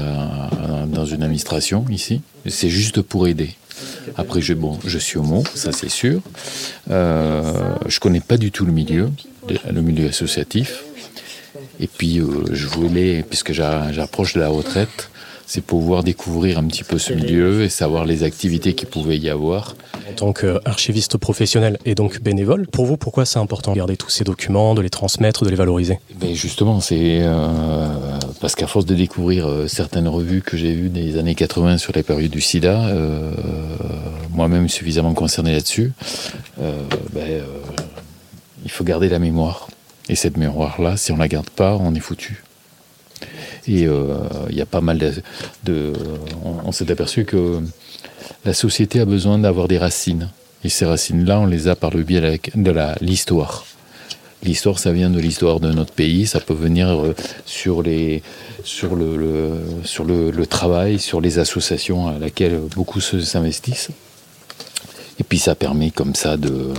dans 0.87 1.07
une 1.07 1.23
administration 1.23 1.85
ici. 1.91 2.21
C'est 2.47 2.69
juste 2.69 3.03
pour 3.03 3.27
aider. 3.27 3.57
Après, 4.17 4.41
je, 4.41 4.55
bon, 4.55 4.79
je 4.85 4.99
suis 4.99 5.19
homo, 5.19 5.45
ça 5.55 5.73
c'est 5.73 5.89
sûr. 5.89 6.21
Euh, 6.91 7.75
je 7.87 8.01
connais 8.01 8.21
pas 8.21 8.37
du 8.37 8.51
tout 8.51 8.65
le 8.65 8.73
milieu, 8.73 9.11
le 9.71 9.81
milieu 9.81 10.09
associatif. 10.09 10.85
Et 11.81 11.87
puis, 11.87 12.19
euh, 12.19 12.27
je 12.53 12.67
voulais, 12.67 13.25
puisque 13.29 13.53
j'approche 13.53 14.35
de 14.35 14.41
la 14.41 14.49
retraite, 14.49 15.11
c'est 15.49 15.63
pouvoir 15.63 16.05
découvrir 16.05 16.59
un 16.59 16.65
petit 16.65 16.85
peu 16.85 16.99
ce 16.99 17.15
milieu 17.15 17.63
et 17.63 17.71
savoir 17.71 18.05
les 18.05 18.23
activités 18.23 18.75
qu'il 18.75 18.87
pouvait 18.87 19.17
y 19.17 19.31
avoir. 19.31 19.77
En 20.11 20.13
tant 20.13 20.33
qu'archiviste 20.35 21.17
professionnel 21.17 21.79
et 21.87 21.95
donc 21.95 22.21
bénévole, 22.21 22.67
pour 22.67 22.85
vous, 22.85 22.99
pourquoi 22.99 23.25
c'est 23.25 23.39
important 23.39 23.73
de 23.73 23.79
garder 23.79 23.97
tous 23.97 24.11
ces 24.11 24.25
documents, 24.25 24.75
de 24.75 24.83
les 24.83 24.91
transmettre, 24.91 25.47
de 25.47 25.51
les 25.51 25.57
valoriser? 25.57 26.01
Ben 26.17 26.35
Justement, 26.35 26.81
c'est 26.81 27.21
euh, 27.23 27.89
parce 28.43 28.57
qu'à 28.57 28.67
force 28.67 28.85
de 28.85 28.95
découvrir 28.95 29.49
euh, 29.49 29.69
certaines 29.69 30.07
revues 30.07 30.43
que 30.43 30.59
j'ai 30.59 30.75
vues 30.75 30.91
des 30.91 31.17
années 31.17 31.35
80 31.35 31.79
sur 31.79 31.95
les 31.95 32.03
périodes 32.03 32.31
du 32.31 32.43
sida, 32.43 32.87
euh, 32.89 33.33
moi-même 34.31 34.69
suffisamment 34.69 35.15
concerné 35.15 35.53
là-dessus, 35.53 35.93
ben, 36.59 37.43
il 38.65 38.71
faut 38.71 38.85
garder 38.85 39.09
la 39.09 39.19
mémoire. 39.19 39.69
Et 40.09 40.15
cette 40.15 40.37
mémoire-là, 40.37 40.97
si 40.97 41.13
on 41.13 41.17
la 41.17 41.29
garde 41.29 41.51
pas, 41.51 41.77
on 41.77 41.95
est 41.95 42.01
foutu. 42.01 42.43
Et 43.67 43.87
euh, 43.87 44.17
il 44.49 44.57
y 44.57 44.63
a 44.63 44.67
pas 44.67 44.81
mal 44.81 44.99
de. 45.65 45.93
on, 46.45 46.73
s'est 46.73 46.91
aperçu 46.91 47.25
que 47.25 47.61
la 48.45 48.55
société 48.55 49.01
a 49.01 49.05
besoin 49.05 49.39
d'avoir 49.39 49.69
des 49.69 49.79
racines. 49.79 50.31
Et 50.65 50.71
ces 50.71 50.87
racines-là, 50.87 51.41
on 51.41 51.47
les 51.47 51.69
a 51.69 51.77
par 51.77 51.91
le 51.91 52.03
biais 52.03 52.41
de 52.55 52.75
l'histoire. 53.01 53.67
L'histoire, 54.43 54.79
ça 54.79 54.93
vient 54.93 55.11
de 55.11 55.19
l'histoire 55.19 55.59
de 55.59 55.73
notre 55.73 55.93
pays, 55.93 56.27
ça 56.27 56.39
peut 56.39 56.55
venir 56.55 56.89
euh, 56.89 57.15
sur, 57.45 57.83
les, 57.83 58.23
sur, 58.63 58.95
le, 58.95 59.61
sur 59.83 60.05
le, 60.05 60.47
travail, 60.47 61.01
sur 61.01 61.21
les 61.21 61.41
associations 61.41 62.07
à 62.07 62.19
laquelle 62.19 62.61
beaucoup 62.77 63.01
s'investissent. 63.01 63.91
Et 65.19 65.25
puis 65.25 65.39
ça 65.39 65.57
permet 65.57 65.91
comme 65.91 66.15
ça 66.15 66.37
de, 66.37 66.73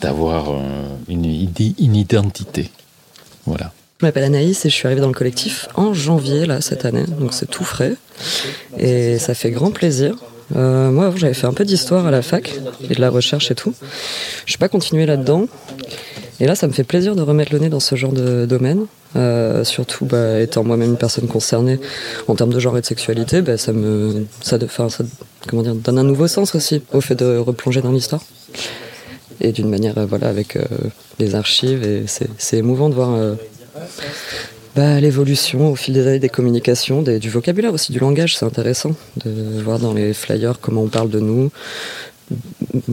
d'avoir 0.00 0.54
une, 1.08 1.24
une 1.24 1.96
identité. 1.96 2.70
Voilà. 3.46 3.72
Je 4.00 4.06
m'appelle 4.06 4.24
Anaïs 4.24 4.64
et 4.64 4.70
je 4.70 4.74
suis 4.74 4.86
arrivée 4.86 5.02
dans 5.02 5.08
le 5.08 5.14
collectif 5.14 5.68
en 5.74 5.92
janvier 5.92 6.46
là 6.46 6.62
cette 6.62 6.86
année, 6.86 7.04
donc 7.18 7.34
c'est 7.34 7.50
tout 7.50 7.64
frais 7.64 7.96
et 8.78 9.18
ça 9.18 9.34
fait 9.34 9.50
grand 9.50 9.70
plaisir. 9.70 10.16
Euh, 10.56 10.90
moi, 10.90 11.12
j'avais 11.16 11.34
fait 11.34 11.46
un 11.46 11.52
peu 11.52 11.64
d'histoire 11.64 12.06
à 12.06 12.10
la 12.10 12.22
fac 12.22 12.58
et 12.88 12.94
de 12.94 13.00
la 13.00 13.10
recherche 13.10 13.50
et 13.50 13.54
tout. 13.54 13.74
Je 14.46 14.54
n'ai 14.54 14.58
pas 14.58 14.68
continué 14.68 15.06
là-dedans. 15.06 15.46
Et 16.40 16.46
là, 16.46 16.54
ça 16.54 16.66
me 16.66 16.72
fait 16.72 16.84
plaisir 16.84 17.14
de 17.14 17.20
remettre 17.20 17.52
le 17.52 17.58
nez 17.58 17.68
dans 17.68 17.80
ce 17.80 17.94
genre 17.94 18.12
de 18.12 18.46
domaine. 18.46 18.86
Euh, 19.16 19.64
surtout, 19.64 20.06
bah, 20.06 20.40
étant 20.40 20.64
moi-même 20.64 20.90
une 20.90 20.96
personne 20.96 21.28
concernée 21.28 21.78
en 22.26 22.34
termes 22.34 22.52
de 22.52 22.58
genre 22.58 22.78
et 22.78 22.80
de 22.80 22.86
sexualité, 22.86 23.42
bah, 23.42 23.58
ça 23.58 23.72
me, 23.72 24.26
ça, 24.40 24.58
ça, 24.68 25.04
comment 25.46 25.62
dire, 25.62 25.74
donne 25.74 25.98
un 25.98 26.04
nouveau 26.04 26.26
sens 26.26 26.54
aussi 26.54 26.82
au 26.92 27.00
fait 27.00 27.16
de 27.16 27.36
replonger 27.36 27.82
dans 27.82 27.92
l'histoire. 27.92 28.22
Et 29.40 29.52
d'une 29.52 29.68
manière, 29.68 29.98
euh, 29.98 30.06
voilà, 30.06 30.28
avec 30.28 30.58
les 31.18 31.34
archives. 31.34 31.82
Et 31.84 32.04
c'est 32.06 32.56
émouvant 32.56 32.88
de 32.88 32.94
voir 32.94 33.36
bah, 34.76 35.00
l'évolution 35.00 35.72
au 35.72 35.74
fil 35.74 35.94
des 35.94 36.06
années 36.06 36.18
des 36.20 36.28
communications, 36.28 37.02
du 37.02 37.28
vocabulaire 37.28 37.74
aussi, 37.74 37.90
du 37.90 37.98
langage, 37.98 38.36
c'est 38.36 38.44
intéressant 38.44 38.94
de 39.24 39.60
voir 39.62 39.80
dans 39.80 39.92
les 39.92 40.12
flyers 40.12 40.60
comment 40.60 40.82
on 40.82 40.88
parle 40.88 41.10
de 41.10 41.18
nous, 41.18 41.50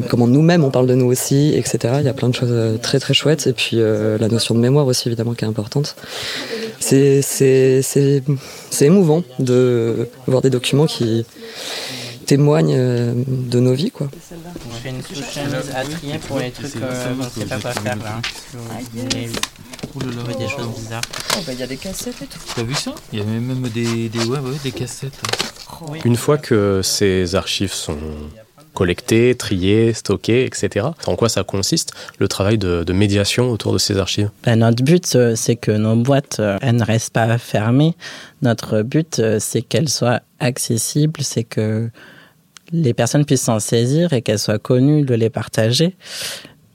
comment 0.10 0.28
nous-mêmes 0.28 0.64
on 0.64 0.72
parle 0.72 0.88
de 0.88 0.96
nous 0.96 1.06
aussi, 1.06 1.54
etc. 1.56 1.96
Il 2.00 2.06
y 2.06 2.10
a 2.10 2.14
plein 2.14 2.30
de 2.30 2.36
choses 2.36 2.50
euh, 2.52 2.78
très 2.78 3.00
très 3.00 3.14
chouettes 3.14 3.46
et 3.46 3.54
puis 3.54 3.74
euh, 3.76 4.18
la 4.18 4.28
notion 4.28 4.56
de 4.56 4.60
mémoire 4.60 4.88
aussi 4.88 5.08
évidemment 5.08 5.34
qui 5.34 5.46
est 5.46 5.48
importante. 5.48 5.96
C'est 6.80 7.22
émouvant 8.82 9.24
de 9.40 10.08
voir 10.26 10.42
des 10.42 10.50
documents 10.50 10.88
qui 10.88 11.26
témoignent 12.28 12.76
euh, 12.78 13.14
de 13.26 13.60
nos 13.60 13.74
vies 13.74 13.90
quoi. 13.90 14.10
Je 14.14 14.76
fais 14.84 14.90
une 14.90 15.02
touche 15.02 15.38
à 15.74 15.84
trier 15.84 16.20
pour 16.20 16.40
les 16.40 16.52
trucs 16.52 16.74
on 16.76 17.24
ne 17.24 17.30
sait 17.30 17.46
pas 17.46 17.60
quoi 17.60 17.72
faire 17.72 17.96
là. 17.96 18.22
Oh 19.96 20.00
là 20.00 20.34
des 20.38 20.48
choses 20.48 20.68
bizarres. 20.78 21.02
Oh 21.36 21.40
bah 21.48 21.54
il 21.54 21.60
y 21.60 21.64
a 21.64 21.68
des 21.68 21.78
cassettes 21.78 22.22
et 22.22 22.26
tout. 22.26 22.40
T'as 22.56 22.64
vu 22.64 22.76
ça? 22.76 22.94
Il 23.14 23.20
y 23.20 23.22
a 23.22 23.26
même 23.26 23.68
des, 23.70 24.10
des, 24.10 24.20
ouais, 24.26 24.40
ouais, 24.40 24.58
des 24.64 24.72
cassettes. 24.72 25.20
Une 26.04 26.18
fois 26.18 26.38
que 26.38 26.82
ces 26.84 27.36
archives 27.36 27.74
sont 27.74 27.98
collectées, 28.74 29.34
triées, 29.36 29.94
stockées, 29.94 30.46
etc. 30.46 30.88
En 31.08 31.16
quoi 31.16 31.30
ça 31.30 31.44
consiste, 31.44 31.94
le 32.20 32.28
travail 32.28 32.58
de, 32.58 32.84
de 32.84 32.94
médiation 32.94 33.50
autour 33.50 33.74
de 33.74 33.78
ces 33.80 33.98
archives? 33.98 34.30
Ben, 34.44 34.58
Notre 34.60 34.84
but, 34.84 35.16
euh, 35.16 35.36
c'est 35.36 35.56
que 35.56 35.72
nos 35.72 35.96
boîtes, 35.96 36.40
euh, 36.40 36.60
elles 36.62 36.76
ne 36.76 36.84
restent 36.84 37.14
pas 37.14 37.38
fermées. 37.38 37.96
Notre 38.42 38.84
but, 38.84 39.22
c'est 39.40 39.62
qu'elles 39.64 39.90
soient 39.90 40.22
accessibles, 40.40 41.22
c'est 41.22 41.44
que 41.44 41.90
les 42.72 42.94
personnes 42.94 43.26
puissent 43.26 43.44
s'en 43.44 43.60
saisir 43.60 44.14
et 44.14 44.22
qu'elles 44.22 44.40
soient 44.40 44.60
connues, 44.60 45.04
de 45.04 45.14
les 45.14 45.30
partager. 45.30 45.96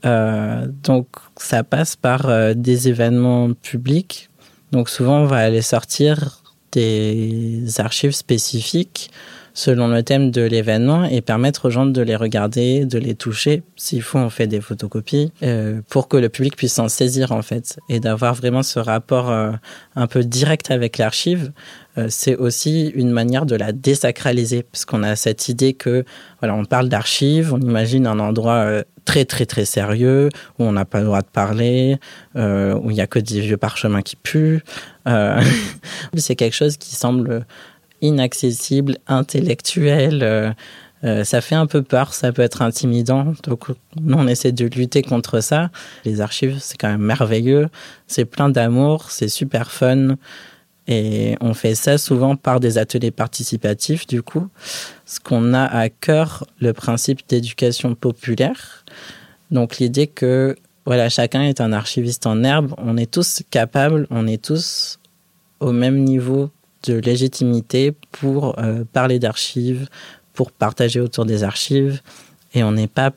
Euh, 0.05 0.67
donc 0.83 1.07
ça 1.37 1.63
passe 1.63 1.95
par 1.95 2.27
euh, 2.27 2.53
des 2.53 2.89
événements 2.89 3.53
publics. 3.53 4.29
Donc 4.71 4.89
souvent 4.89 5.19
on 5.19 5.25
va 5.25 5.37
aller 5.37 5.61
sortir 5.61 6.43
des 6.71 7.63
archives 7.77 8.11
spécifiques 8.11 9.11
selon 9.53 9.87
le 9.87 10.01
thème 10.01 10.31
de 10.31 10.41
l'événement 10.41 11.05
et 11.05 11.21
permettre 11.21 11.67
aux 11.67 11.69
gens 11.69 11.85
de 11.85 12.01
les 12.01 12.15
regarder, 12.15 12.85
de 12.85 12.97
les 12.97 13.13
toucher. 13.15 13.63
S'il 13.75 14.01
faut, 14.01 14.17
on 14.17 14.29
fait 14.29 14.47
des 14.47 14.61
photocopies 14.61 15.31
euh, 15.43 15.81
pour 15.89 16.07
que 16.07 16.17
le 16.17 16.29
public 16.29 16.55
puisse 16.55 16.73
s'en 16.73 16.89
saisir 16.89 17.31
en 17.31 17.43
fait 17.43 17.77
et 17.87 17.99
d'avoir 17.99 18.33
vraiment 18.33 18.63
ce 18.63 18.79
rapport 18.79 19.29
euh, 19.29 19.51
un 19.95 20.07
peu 20.07 20.23
direct 20.23 20.71
avec 20.71 20.97
l'archive. 20.97 21.51
Euh, 21.99 22.07
c'est 22.09 22.35
aussi 22.35 22.87
une 22.95 23.11
manière 23.11 23.45
de 23.45 23.55
la 23.55 23.71
désacraliser 23.71 24.63
parce 24.63 24.85
qu'on 24.85 25.03
a 25.03 25.15
cette 25.15 25.47
idée 25.49 25.73
que 25.73 26.03
voilà, 26.39 26.55
on 26.55 26.65
parle 26.65 26.89
d'archives, 26.89 27.53
on 27.53 27.59
imagine 27.59 28.07
un 28.07 28.19
endroit 28.19 28.83
très 29.05 29.25
très 29.25 29.45
très 29.45 29.65
sérieux 29.65 30.29
où 30.57 30.63
on 30.63 30.71
n'a 30.71 30.85
pas 30.85 30.99
le 30.99 31.05
droit 31.05 31.21
de 31.21 31.27
parler, 31.27 31.99
où 32.35 32.89
il 32.89 32.95
y 32.95 33.01
a 33.01 33.07
que 33.07 33.19
des 33.19 33.41
vieux 33.41 33.57
parchemins 33.57 34.01
qui 34.01 34.15
puent. 34.15 34.63
c'est 36.15 36.35
quelque 36.35 36.55
chose 36.55 36.77
qui 36.77 36.95
semble 36.95 37.45
inaccessible, 38.03 38.97
intellectuel. 39.07 40.21
Euh, 40.21 40.51
euh, 41.03 41.23
ça 41.23 41.41
fait 41.41 41.55
un 41.55 41.65
peu 41.65 41.81
peur, 41.81 42.13
ça 42.13 42.31
peut 42.31 42.41
être 42.41 42.61
intimidant. 42.61 43.33
Donc, 43.43 43.67
nous, 43.99 44.17
on 44.17 44.27
essaie 44.27 44.51
de 44.51 44.65
lutter 44.65 45.01
contre 45.01 45.41
ça. 45.41 45.69
Les 46.05 46.21
archives, 46.21 46.57
c'est 46.59 46.77
quand 46.77 46.89
même 46.89 47.01
merveilleux. 47.01 47.69
C'est 48.07 48.25
plein 48.25 48.49
d'amour, 48.49 49.09
c'est 49.09 49.27
super 49.27 49.71
fun. 49.71 50.15
Et 50.87 51.37
on 51.41 51.53
fait 51.53 51.75
ça 51.75 51.97
souvent 51.97 52.35
par 52.35 52.59
des 52.59 52.77
ateliers 52.77 53.11
participatifs, 53.11 54.05
du 54.05 54.21
coup. 54.21 54.47
Ce 55.05 55.19
qu'on 55.19 55.53
a 55.53 55.63
à 55.63 55.89
cœur, 55.89 56.45
le 56.59 56.73
principe 56.73 57.21
d'éducation 57.27 57.95
populaire. 57.95 58.85
Donc, 59.51 59.77
l'idée 59.77 60.07
que, 60.07 60.55
voilà, 60.85 61.09
chacun 61.09 61.43
est 61.43 61.61
un 61.61 61.73
archiviste 61.73 62.27
en 62.27 62.43
herbe. 62.43 62.73
On 62.77 62.97
est 62.97 63.11
tous 63.11 63.43
capables, 63.49 64.07
on 64.09 64.27
est 64.27 64.43
tous 64.43 64.99
au 65.59 65.71
même 65.71 66.03
niveau 66.03 66.49
de 66.83 66.95
légitimité 66.95 67.93
pour 68.11 68.59
euh, 68.59 68.83
parler 68.91 69.19
d'archives, 69.19 69.87
pour 70.33 70.51
partager 70.51 70.99
autour 70.99 71.25
des 71.25 71.43
archives, 71.43 72.01
et 72.53 72.63
on 72.63 72.71
n'est 72.71 72.87
pas 72.87 73.11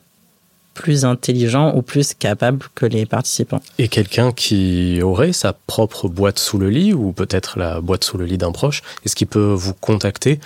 plus 0.73 1.05
intelligent 1.05 1.75
ou 1.75 1.81
plus 1.81 2.13
capable 2.13 2.65
que 2.75 2.85
les 2.85 3.05
participants. 3.05 3.61
Et 3.79 3.87
quelqu'un 3.87 4.31
qui 4.31 5.01
aurait 5.01 5.33
sa 5.33 5.53
propre 5.53 6.07
boîte 6.07 6.37
sous 6.37 6.59
le 6.59 6.69
lit, 6.69 6.93
ou 6.93 7.11
peut-être 7.13 7.57
la 7.57 7.81
boîte 7.81 8.03
sous 8.03 8.17
le 8.17 8.25
lit 8.25 8.37
d'un 8.37 8.51
proche, 8.51 8.83
est-ce 9.03 9.15
qu'il 9.15 9.27
peut 9.27 9.53
vous 9.53 9.73
contacter 9.73 10.39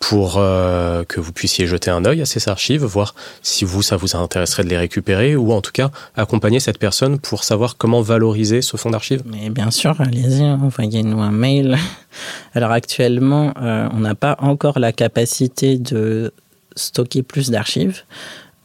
pour 0.00 0.38
euh, 0.38 1.04
que 1.04 1.20
vous 1.20 1.32
puissiez 1.32 1.66
jeter 1.66 1.90
un 1.90 2.04
œil 2.06 2.22
à 2.22 2.26
ces 2.26 2.48
archives, 2.48 2.82
voir 2.82 3.14
si 3.42 3.64
vous, 3.64 3.82
ça 3.82 3.96
vous 3.96 4.16
intéresserait 4.16 4.64
de 4.64 4.68
les 4.68 4.78
récupérer, 4.78 5.36
ou 5.36 5.52
en 5.52 5.60
tout 5.60 5.72
cas 5.72 5.90
accompagner 6.16 6.58
cette 6.58 6.78
personne 6.78 7.20
pour 7.20 7.44
savoir 7.44 7.76
comment 7.76 8.00
valoriser 8.00 8.62
ce 8.62 8.76
fonds 8.76 8.90
d'archives 8.90 9.22
Mais 9.26 9.50
bien 9.50 9.70
sûr, 9.70 10.00
allez-y, 10.00 10.42
envoyez-nous 10.42 11.20
un 11.20 11.30
mail. 11.30 11.76
Alors 12.54 12.72
actuellement, 12.72 13.52
euh, 13.60 13.88
on 13.92 14.00
n'a 14.00 14.14
pas 14.14 14.36
encore 14.40 14.78
la 14.78 14.92
capacité 14.92 15.78
de 15.78 16.32
stocker 16.74 17.22
plus 17.22 17.50
d'archives. 17.50 18.02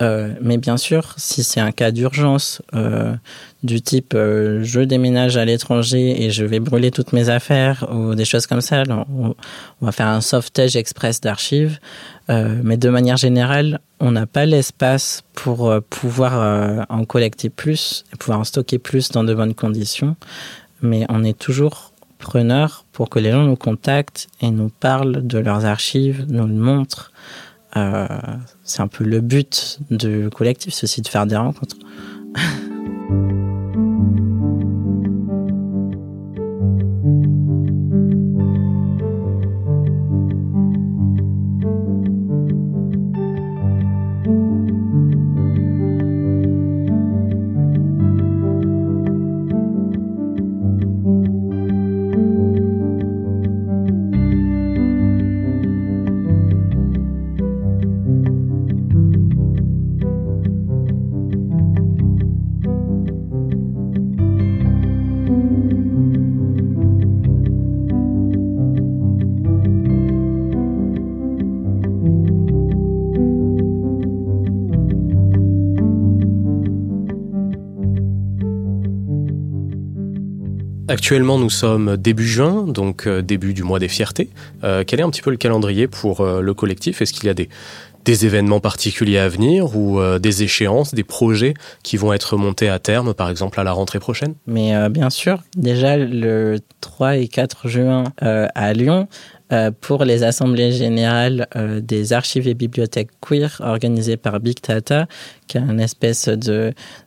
Euh, 0.01 0.33
mais 0.41 0.57
bien 0.57 0.75
sûr, 0.75 1.13
si 1.15 1.43
c'est 1.43 1.61
un 1.61 1.71
cas 1.71 1.91
d'urgence 1.91 2.61
euh, 2.73 3.15
du 3.63 3.81
type 3.81 4.13
euh, 4.13 4.59
je 4.61 4.81
déménage 4.81 5.37
à 5.37 5.45
l'étranger 5.45 6.21
et 6.23 6.31
je 6.31 6.43
vais 6.43 6.59
brûler 6.59 6.91
toutes 6.91 7.13
mes 7.13 7.29
affaires 7.29 7.87
ou 7.93 8.13
des 8.13 8.25
choses 8.25 8.45
comme 8.45 8.59
ça, 8.59 8.83
on, 8.89 9.35
va 9.79 9.91
faire 9.93 10.07
un 10.07 10.19
sauvetage 10.19 10.75
express 10.75 11.21
d'archives. 11.21 11.79
mais 12.27 12.75
de 12.77 12.89
manière 12.89 13.17
générale, 13.17 13.79
on 13.99 14.11
n'a 14.11 14.25
pas 14.25 14.45
l'espace 14.45 15.23
pour 15.33 15.73
pouvoir 15.89 16.85
en 16.89 17.05
collecter 17.05 17.49
plus 17.49 18.03
et 18.13 18.17
pouvoir 18.17 18.39
en 18.39 18.43
stocker 18.43 18.79
plus 18.79 19.11
dans 19.11 19.23
de 19.23 19.33
bonnes 19.33 19.55
conditions. 19.55 20.15
Mais 20.81 21.05
on 21.09 21.23
est 21.23 21.37
toujours 21.37 21.93
preneur 22.17 22.85
pour 22.91 23.09
que 23.09 23.19
les 23.19 23.31
gens 23.31 23.43
nous 23.43 23.55
contactent 23.55 24.27
et 24.41 24.49
nous 24.49 24.69
parlent 24.69 25.25
de 25.25 25.37
leurs 25.37 25.65
archives, 25.65 26.25
nous 26.27 26.47
le 26.47 26.53
montrent. 26.53 27.11
Euh, 27.77 28.07
c'est 28.63 28.81
un 28.81 28.87
peu 28.87 29.03
le 29.03 29.21
but 29.21 29.79
du 29.91 30.29
collectif, 30.29 30.73
ceci 30.73 31.01
de 31.01 31.07
faire 31.07 31.25
des 31.25 31.35
rencontres. 31.35 31.77
Actuellement, 80.95 81.37
nous 81.37 81.49
sommes 81.49 81.97
début 81.97 82.25
juin, 82.25 82.63
donc 82.63 83.05
euh, 83.05 83.21
début 83.21 83.53
du 83.53 83.63
mois 83.63 83.79
des 83.79 83.89
fiertés. 83.89 84.29
Euh, 84.63 84.85
quel 84.87 85.01
est 85.01 85.03
un 85.03 85.09
petit 85.09 85.21
peu 85.21 85.29
le 85.29 85.35
calendrier 85.35 85.89
pour 85.89 86.21
euh, 86.21 86.39
le 86.39 86.53
collectif? 86.53 87.01
Est-ce 87.01 87.11
qu'il 87.11 87.25
y 87.25 87.29
a 87.29 87.33
des, 87.33 87.49
événements 88.25 88.61
particuliers 88.61 89.17
à 89.17 89.27
venir 89.27 89.75
ou 89.75 89.99
des 90.19 90.43
échéances, 90.43 90.93
des 90.93 91.03
projets 91.03 91.55
qui 91.83 91.97
vont 91.97 92.13
être 92.13 92.37
montés 92.37 92.69
à 92.69 92.77
terme, 92.77 93.15
par 93.15 93.31
exemple 93.31 93.59
à 93.59 93.63
la 93.63 93.71
rentrée 93.71 93.99
prochaine? 93.99 94.35
Mais 94.45 94.89
bien 94.89 95.09
sûr, 95.09 95.41
déjà 95.57 95.97
le 95.97 96.59
3 96.81 97.17
et 97.17 97.27
4 97.27 97.67
juin 97.67 98.03
à 98.21 98.73
Lyon, 98.73 99.07
pour 99.81 100.05
les 100.05 100.23
assemblées 100.23 100.71
générales 100.71 101.47
des 101.81 102.13
archives 102.13 102.47
et 102.47 102.53
bibliothèques 102.53 103.11
queer 103.21 103.61
organisées 103.63 104.17
par 104.17 104.39
Big 104.39 104.57
Data, 104.67 105.07
qui 105.47 105.57
est 105.57 105.61
une 105.61 105.79
espèce 105.79 106.29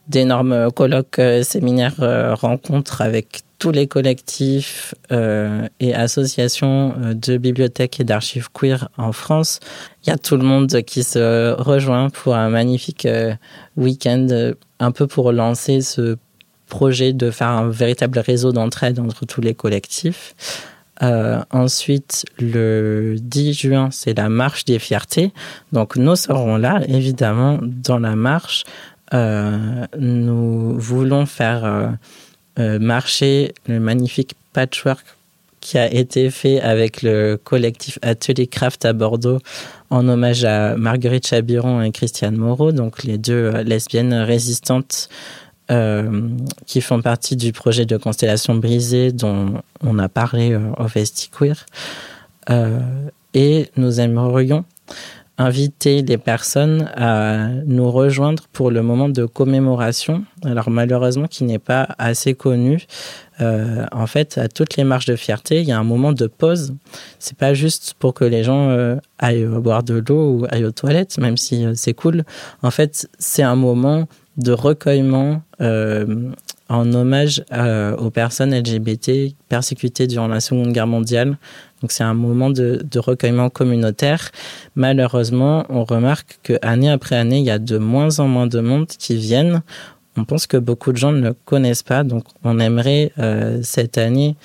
d'énorme 0.08 0.70
colloque 0.72 1.20
séminaire 1.42 1.94
rencontre 2.40 3.02
avec 3.02 3.42
tous 3.58 3.72
les 3.72 3.86
collectifs 3.86 4.94
euh, 5.10 5.66
et 5.80 5.94
associations 5.94 6.94
euh, 6.98 7.14
de 7.14 7.36
bibliothèques 7.38 8.00
et 8.00 8.04
d'archives 8.04 8.48
queer 8.52 8.88
en 8.96 9.12
France. 9.12 9.60
Il 10.04 10.10
y 10.10 10.12
a 10.12 10.18
tout 10.18 10.36
le 10.36 10.44
monde 10.44 10.82
qui 10.82 11.02
se 11.02 11.52
rejoint 11.60 12.08
pour 12.10 12.36
un 12.36 12.48
magnifique 12.50 13.06
euh, 13.06 13.34
week-end, 13.76 14.52
un 14.78 14.92
peu 14.92 15.06
pour 15.06 15.32
lancer 15.32 15.80
ce 15.80 16.16
projet 16.66 17.12
de 17.12 17.30
faire 17.30 17.48
un 17.48 17.68
véritable 17.68 18.18
réseau 18.18 18.52
d'entraide 18.52 19.00
entre 19.00 19.26
tous 19.26 19.40
les 19.40 19.54
collectifs. 19.54 20.34
Ensuite, 21.00 22.24
le 22.38 23.16
10 23.20 23.52
juin, 23.52 23.88
c'est 23.90 24.16
la 24.16 24.28
marche 24.28 24.64
des 24.64 24.78
fiertés. 24.78 25.32
Donc, 25.72 25.96
nous 25.96 26.16
serons 26.16 26.56
là, 26.56 26.80
évidemment, 26.88 27.58
dans 27.62 27.98
la 27.98 28.16
marche. 28.16 28.64
nous 29.12 30.78
voulons 30.78 31.26
faire 31.26 31.96
euh, 32.58 32.80
marché, 32.80 33.54
le 33.68 33.78
magnifique 33.78 34.34
patchwork 34.52 35.04
qui 35.60 35.78
a 35.78 35.92
été 35.92 36.30
fait 36.30 36.60
avec 36.60 37.02
le 37.02 37.38
collectif 37.42 37.98
Atelier 38.02 38.48
Craft 38.48 38.84
à 38.84 38.92
Bordeaux 38.92 39.38
en 39.90 40.08
hommage 40.08 40.44
à 40.44 40.76
Marguerite 40.76 41.26
Chabiron 41.26 41.82
et 41.82 41.92
Christiane 41.92 42.36
Moreau, 42.36 42.72
donc 42.72 43.04
les 43.04 43.16
deux 43.16 43.52
euh, 43.54 43.62
lesbiennes 43.62 44.14
résistantes 44.14 45.08
euh, 45.70 46.28
qui 46.66 46.80
font 46.80 47.02
partie 47.02 47.36
du 47.36 47.52
projet 47.52 47.86
de 47.86 47.96
Constellation 47.96 48.54
Brisée 48.54 49.12
dont 49.12 49.62
on 49.84 49.98
a 49.98 50.08
parlé 50.08 50.56
au 50.78 50.88
FestiQueer. 50.88 51.66
et 53.34 53.70
nous 53.76 54.00
aimerions 54.00 54.64
inviter 55.38 56.02
les 56.02 56.18
personnes 56.18 56.90
à 56.96 57.48
nous 57.64 57.90
rejoindre 57.90 58.44
pour 58.52 58.72
le 58.72 58.82
moment 58.82 59.08
de 59.08 59.24
commémoration. 59.24 60.24
Alors 60.44 60.68
malheureusement 60.68 61.28
qui 61.28 61.44
n'est 61.44 61.60
pas 61.60 61.88
assez 61.98 62.34
connu. 62.34 62.86
Euh, 63.40 63.86
en 63.92 64.08
fait, 64.08 64.36
à 64.36 64.48
toutes 64.48 64.76
les 64.76 64.82
marches 64.82 65.06
de 65.06 65.14
fierté, 65.14 65.60
il 65.60 65.68
y 65.68 65.72
a 65.72 65.78
un 65.78 65.84
moment 65.84 66.12
de 66.12 66.26
pause. 66.26 66.74
C'est 67.20 67.38
pas 67.38 67.54
juste 67.54 67.94
pour 68.00 68.14
que 68.14 68.24
les 68.24 68.42
gens 68.42 68.70
euh, 68.70 68.96
aillent 69.20 69.46
boire 69.46 69.84
de 69.84 70.02
l'eau 70.06 70.32
ou 70.32 70.46
aillent 70.50 70.64
aux 70.64 70.72
toilettes, 70.72 71.18
même 71.18 71.36
si 71.36 71.64
euh, 71.64 71.72
c'est 71.76 71.94
cool. 71.94 72.24
En 72.62 72.72
fait, 72.72 73.08
c'est 73.20 73.44
un 73.44 73.54
moment 73.54 74.08
de 74.38 74.52
recueillement 74.52 75.42
en 75.60 76.92
hommage 76.92 77.44
aux 77.98 78.10
personnes 78.10 78.54
LGBT 78.54 79.34
persécutées 79.48 80.06
durant 80.06 80.28
la 80.28 80.40
Seconde 80.40 80.72
Guerre 80.72 80.86
mondiale. 80.86 81.36
Donc 81.82 81.92
c'est 81.92 82.04
un 82.04 82.14
moment 82.14 82.50
de, 82.50 82.82
de, 82.90 82.98
recueillement 82.98 83.50
communautaire. 83.50 84.30
Malheureusement, 84.74 85.64
on 85.68 85.84
remarque 85.84 86.40
que 86.42 86.54
année 86.62 86.90
après 86.90 87.16
année, 87.16 87.38
il 87.38 87.44
y 87.44 87.50
a 87.50 87.58
de 87.58 87.78
moins 87.78 88.18
en 88.18 88.26
moins 88.26 88.46
de 88.46 88.60
monde 88.60 88.88
qui 88.88 89.16
viennent. 89.16 89.62
On 90.16 90.24
pense 90.24 90.48
que 90.48 90.56
beaucoup 90.56 90.92
de 90.92 90.96
gens 90.96 91.12
ne 91.12 91.28
le 91.28 91.34
connaissent 91.44 91.84
pas, 91.84 92.02
donc 92.02 92.24
on 92.42 92.58
aimerait 92.58 93.12
euh, 93.18 93.60
cette 93.62 93.98
année 93.98 94.36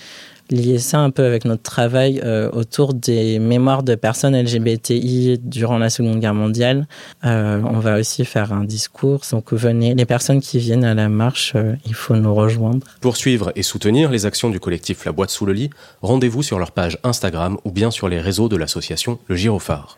lier 0.54 0.80
ça 0.80 1.00
un 1.00 1.10
peu 1.10 1.26
avec 1.26 1.46
notre 1.46 1.64
travail 1.64 2.22
euh, 2.24 2.50
autour 2.52 2.94
des 2.94 3.40
mémoires 3.40 3.84
de 3.84 3.96
personnes 3.96 4.40
LGBTI 4.40 5.40
durant 5.42 5.78
la 5.78 5.90
Seconde 5.90 6.20
Guerre 6.20 6.34
mondiale. 6.34 6.88
Euh, 7.26 7.62
on 7.66 7.80
va 7.80 8.00
aussi 8.00 8.24
faire 8.26 8.54
un 8.54 8.64
discours. 8.64 9.22
Donc 9.32 9.52
venez, 9.54 9.96
les 9.96 10.06
personnes 10.06 10.40
qui 10.40 10.60
viennent 10.60 10.86
à 10.86 10.94
la 10.94 11.10
marche, 11.10 11.54
euh, 11.56 11.76
il 11.86 11.96
faut 11.96 12.16
nous 12.16 12.34
rejoindre. 12.34 12.86
Pour 13.02 13.18
suivre 13.18 13.52
et 13.56 13.64
soutenir 13.64 14.12
les 14.12 14.26
actions 14.26 14.50
du 14.50 14.60
collectif 14.60 15.06
La 15.06 15.12
Boîte 15.12 15.32
sous 15.32 15.46
le 15.46 15.54
lit, 15.54 15.70
rendez-vous 16.02 16.44
sur 16.44 16.60
leur 16.60 16.72
page 16.72 16.98
Instagram 17.04 17.58
ou 17.66 17.72
bien 17.72 17.92
sur 17.92 18.08
les 18.08 18.22
réseaux 18.22 18.50
de 18.50 18.56
l'association 18.56 19.20
Le 19.28 19.36
Girophare. 19.36 19.98